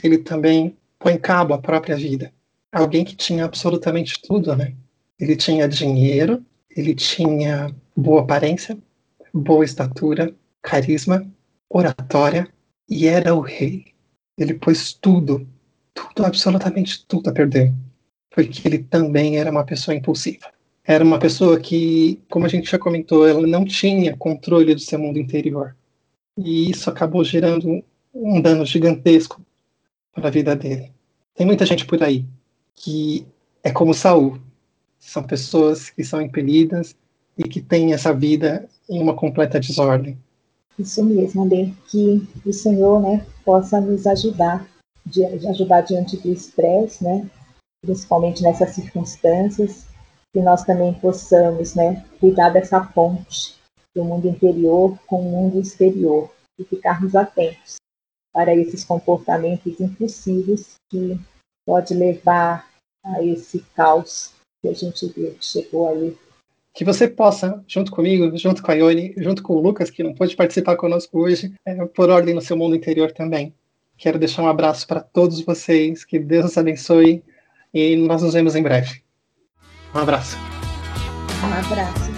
ele 0.02 0.18
também 0.18 0.76
põe 0.98 1.18
cabo 1.18 1.54
à 1.54 1.58
própria 1.58 1.96
vida. 1.96 2.32
Alguém 2.72 3.04
que 3.04 3.14
tinha 3.14 3.44
absolutamente 3.44 4.20
tudo, 4.22 4.54
né? 4.56 4.74
Ele 5.18 5.36
tinha 5.36 5.68
dinheiro, 5.68 6.44
ele 6.70 6.94
tinha 6.94 7.74
boa 7.96 8.22
aparência, 8.22 8.76
boa 9.32 9.64
estatura, 9.64 10.34
carisma, 10.62 11.26
oratória 11.68 12.48
e 12.88 13.06
era 13.06 13.34
o 13.34 13.40
rei. 13.40 13.86
Ele 14.36 14.54
pôs 14.54 14.92
tudo, 14.92 15.46
tudo, 15.92 16.24
absolutamente 16.24 17.04
tudo 17.06 17.30
a 17.30 17.32
perder 17.32 17.72
porque 18.30 18.66
ele 18.66 18.78
também 18.78 19.38
era 19.38 19.50
uma 19.50 19.64
pessoa 19.64 19.94
impulsiva. 19.94 20.46
Era 20.84 21.04
uma 21.04 21.18
pessoa 21.18 21.60
que, 21.60 22.20
como 22.30 22.46
a 22.46 22.48
gente 22.48 22.70
já 22.70 22.78
comentou, 22.78 23.28
ela 23.28 23.46
não 23.46 23.64
tinha 23.64 24.16
controle 24.16 24.74
do 24.74 24.80
seu 24.80 24.98
mundo 24.98 25.18
interior. 25.18 25.76
E 26.36 26.70
isso 26.70 26.88
acabou 26.88 27.22
gerando 27.24 27.84
um 28.14 28.40
dano 28.40 28.64
gigantesco 28.64 29.40
para 30.12 30.28
a 30.28 30.30
vida 30.30 30.56
dele. 30.56 30.90
Tem 31.34 31.46
muita 31.46 31.66
gente 31.66 31.84
por 31.84 32.02
aí 32.02 32.24
que 32.74 33.26
é 33.62 33.70
como 33.70 33.92
Saul. 33.92 34.38
São 34.98 35.22
pessoas 35.22 35.90
que 35.90 36.02
são 36.02 36.20
impelidas 36.20 36.96
e 37.36 37.44
que 37.44 37.60
têm 37.60 37.92
essa 37.92 38.12
vida 38.12 38.68
em 38.88 39.00
uma 39.02 39.14
completa 39.14 39.60
desordem. 39.60 40.18
Isso 40.78 41.04
mesmo, 41.04 41.42
André, 41.42 41.70
que 41.90 42.26
o 42.46 42.52
Senhor 42.52 43.00
né, 43.00 43.26
possa 43.44 43.80
nos 43.80 44.06
ajudar, 44.06 44.66
de, 45.04 45.24
ajudar 45.24 45.82
diante 45.82 46.16
do 46.16 46.32
estresse, 46.32 47.02
né, 47.02 47.28
principalmente 47.82 48.42
nessas 48.42 48.70
circunstâncias, 48.70 49.86
que 50.32 50.40
nós 50.40 50.64
também 50.64 50.94
possamos 50.94 51.74
né, 51.74 52.04
cuidar 52.20 52.50
dessa 52.50 52.80
ponte 52.80 53.56
do 53.94 54.04
mundo 54.04 54.28
interior 54.28 54.98
com 55.06 55.20
o 55.20 55.30
mundo 55.30 55.60
exterior 55.60 56.30
e 56.58 56.64
ficarmos 56.64 57.14
atentos 57.14 57.76
para 58.32 58.54
esses 58.54 58.84
comportamentos 58.84 59.80
impulsivos 59.80 60.74
que 60.90 61.18
pode 61.66 61.94
levar 61.94 62.68
a 63.04 63.22
esse 63.22 63.60
caos 63.74 64.32
que 64.60 64.68
a 64.68 64.72
gente 64.72 65.06
viu 65.08 65.34
que 65.34 65.44
chegou 65.44 65.88
aí. 65.88 66.16
Que 66.74 66.84
você 66.84 67.08
possa, 67.08 67.62
junto 67.66 67.90
comigo, 67.90 68.36
junto 68.36 68.62
com 68.62 68.70
a 68.70 68.74
Ione, 68.74 69.14
junto 69.16 69.42
com 69.42 69.54
o 69.54 69.60
Lucas, 69.60 69.90
que 69.90 70.02
não 70.02 70.14
pôde 70.14 70.36
participar 70.36 70.76
conosco 70.76 71.18
hoje, 71.18 71.52
é, 71.66 71.84
por 71.86 72.10
ordem 72.10 72.34
no 72.34 72.40
seu 72.40 72.56
mundo 72.56 72.76
interior 72.76 73.10
também. 73.10 73.52
Quero 73.96 74.18
deixar 74.18 74.42
um 74.42 74.48
abraço 74.48 74.86
para 74.86 75.00
todos 75.00 75.40
vocês, 75.40 76.04
que 76.04 76.18
Deus 76.18 76.52
os 76.52 76.58
abençoe 76.58 77.24
e 77.72 77.96
nós 77.96 78.22
nos 78.22 78.34
vemos 78.34 78.54
em 78.54 78.62
breve. 78.62 79.02
Um 79.94 79.98
abraço. 79.98 80.36
Um 81.42 81.52
abraço. 81.52 82.17